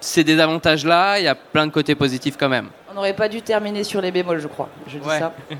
[0.00, 2.68] ces désavantages-là, il y a plein de côtés positifs quand même.
[2.90, 4.68] On n'aurait pas dû terminer sur les bémols, je crois.
[4.86, 5.34] Je dis ça.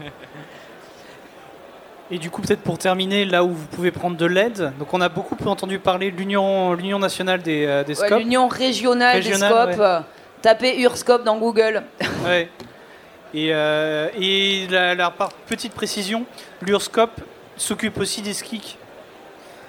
[2.11, 5.01] Et du coup, peut-être pour terminer, là où vous pouvez prendre de l'aide, donc on
[5.01, 8.19] a beaucoup entendu parler de l'Union, l'Union nationale des, euh, des scopes.
[8.19, 10.05] L'Union régionale, des scopes.
[10.45, 11.83] Tapez Urscope dans Google.
[12.23, 12.51] Ouais.
[13.33, 15.11] Et, euh, et la,
[15.47, 16.27] petite précision,
[16.61, 17.19] l'Urscope
[17.57, 18.77] s'occupe aussi des skis.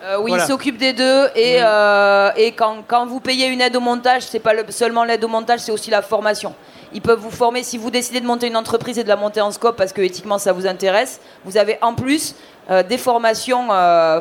[0.03, 1.29] Euh, oui, il s'occupe des deux.
[1.33, 5.05] Et, euh, et quand, quand, vous payez une aide au montage, c'est pas le, seulement
[5.05, 6.53] l'aide au montage, c'est aussi la formation.
[6.93, 7.63] Ils peuvent vous former.
[7.63, 10.01] Si vous décidez de monter une entreprise et de la monter en scope parce que
[10.01, 12.35] éthiquement ça vous intéresse, vous avez en plus
[12.69, 13.69] euh, des formations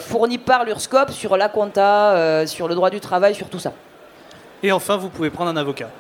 [0.01, 3.73] fournies par l'URSCOP sur la compta, sur le droit du travail, sur tout ça.
[4.63, 5.91] Et enfin, vous pouvez prendre un avocat.